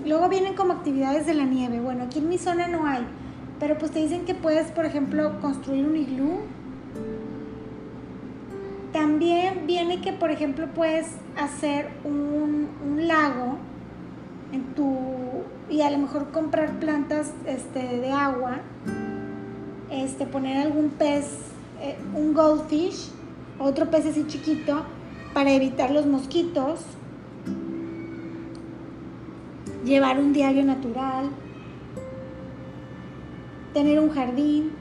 luego 0.04 0.28
vienen 0.28 0.54
como 0.54 0.72
actividades 0.72 1.26
de 1.26 1.34
la 1.34 1.44
nieve. 1.44 1.80
Bueno, 1.80 2.04
aquí 2.04 2.18
en 2.18 2.28
mi 2.28 2.38
zona 2.38 2.68
no 2.68 2.86
hay, 2.86 3.02
pero 3.60 3.78
pues 3.78 3.90
te 3.90 4.00
dicen 4.00 4.24
que 4.24 4.34
puedes, 4.34 4.70
por 4.70 4.84
ejemplo, 4.84 5.40
construir 5.40 5.86
un 5.86 5.96
iglú. 5.96 6.40
También 8.92 9.66
viene 9.66 10.00
que, 10.00 10.12
por 10.12 10.30
ejemplo, 10.30 10.68
puedes 10.74 11.06
hacer 11.36 11.88
un, 12.04 12.68
lago 13.06 13.56
en 14.52 14.62
tu 14.74 14.96
y 15.68 15.80
a 15.80 15.90
lo 15.90 15.98
mejor 15.98 16.30
comprar 16.30 16.78
plantas 16.78 17.32
este, 17.46 17.80
de 17.80 18.12
agua, 18.12 18.58
este, 19.90 20.26
poner 20.26 20.58
algún 20.58 20.90
pez, 20.90 21.26
eh, 21.80 21.96
un 22.14 22.34
goldfish, 22.34 23.08
otro 23.58 23.90
pez 23.90 24.06
así 24.06 24.26
chiquito, 24.26 24.84
para 25.32 25.50
evitar 25.52 25.90
los 25.90 26.06
mosquitos 26.06 26.80
llevar 29.84 30.18
un 30.18 30.32
diario 30.32 30.64
natural, 30.64 31.30
tener 33.72 33.98
un 34.00 34.10
jardín, 34.10 34.72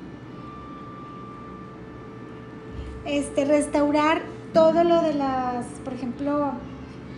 este, 3.05 3.45
restaurar 3.45 4.21
todo 4.53 4.83
lo 4.83 5.01
de 5.01 5.13
las, 5.13 5.65
por 5.83 5.93
ejemplo, 5.93 6.51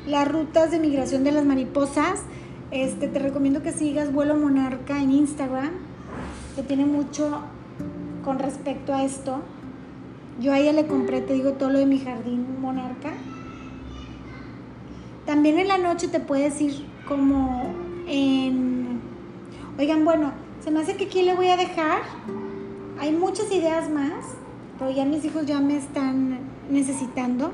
las 0.08 0.28
rutas 0.28 0.72
de 0.72 0.80
migración 0.80 1.24
de 1.24 1.32
las 1.32 1.46
mariposas. 1.46 2.22
Este, 2.72 3.08
te 3.08 3.20
recomiendo 3.20 3.62
que 3.62 3.72
sigas 3.72 4.12
Vuelo 4.12 4.36
Monarca 4.36 5.02
en 5.02 5.12
Instagram, 5.12 5.72
que 6.56 6.64
tiene 6.64 6.86
mucho 6.86 7.42
con 8.24 8.40
respecto 8.40 8.94
a 8.94 9.04
esto. 9.04 9.42
Yo 10.40 10.52
a 10.54 10.60
ella 10.60 10.74
le 10.74 10.88
compré, 10.88 11.22
te 11.22 11.34
digo, 11.34 11.54
todo 11.54 11.70
lo 11.70 11.80
de 11.80 11.86
mi 11.86 12.00
jardín 12.00 12.60
monarca. 12.60 13.12
También 15.26 15.60
en 15.60 15.68
la 15.68 15.78
noche 15.78 16.08
te 16.08 16.20
puedes 16.20 16.60
ir 16.60 16.93
como 17.08 17.74
en... 18.08 19.02
Oigan, 19.78 20.06
bueno, 20.06 20.32
se 20.64 20.72
me 20.72 20.82
hace 20.82 20.96
que 20.96 21.06
aquí 21.06 21.24
le 21.24 21.36
voy 21.36 21.48
a 21.48 21.58
dejar. 21.58 22.02
Hay 23.00 23.12
muchas 23.12 23.52
ideas 23.52 23.90
más, 23.90 24.26
pero 24.80 24.92
ya 24.92 25.06
mis 25.06 25.26
hijos 25.26 25.46
ya 25.46 25.60
me 25.60 25.78
están 25.78 26.40
necesitando. 26.70 27.52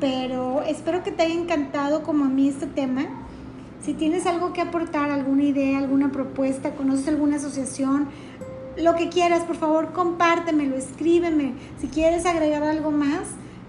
Pero 0.00 0.62
espero 0.62 1.02
que 1.02 1.10
te 1.10 1.22
haya 1.22 1.34
encantado 1.34 2.02
como 2.02 2.24
a 2.24 2.28
mí 2.28 2.48
este 2.48 2.66
tema. 2.66 3.06
Si 3.82 3.92
tienes 3.92 4.26
algo 4.26 4.52
que 4.52 4.62
aportar, 4.62 5.10
alguna 5.10 5.42
idea, 5.42 5.78
alguna 5.78 6.10
propuesta, 6.10 6.70
conoces 6.70 7.08
alguna 7.08 7.36
asociación, 7.36 8.08
lo 8.76 8.96
que 8.96 9.08
quieras, 9.08 9.44
por 9.44 9.56
favor, 9.56 9.92
compártemelo, 9.92 10.76
escríbeme. 10.76 11.52
Si 11.80 11.88
quieres 11.88 12.26
agregar 12.26 12.62
algo 12.62 12.90
más, 12.90 13.22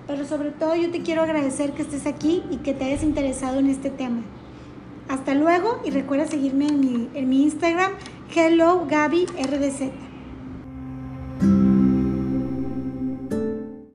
pero 0.08 0.26
sobre 0.26 0.52
todo 0.52 0.76
yo 0.76 0.92
te 0.92 1.02
quiero 1.02 1.22
agradecer 1.22 1.74
que 1.74 1.82
estés 1.84 2.06
aquí 2.08 2.44
y 2.50 2.58
que 2.58 2.74
te 2.74 2.86
hayas 2.86 3.04
interesado 3.04 3.60
en 3.60 3.68
este 3.68 3.90
tema. 3.90 4.22
Hasta 5.08 5.36
luego 5.36 5.82
y 5.86 5.92
recuerda 5.92 6.28
seguirme 6.28 6.68
en 6.68 6.80
mi, 6.80 7.10
en 7.14 7.30
mi 7.30 7.44
Instagram, 7.44 7.92
hello 8.36 8.86
Gaby 8.90 9.26
RDZ. 9.26 10.05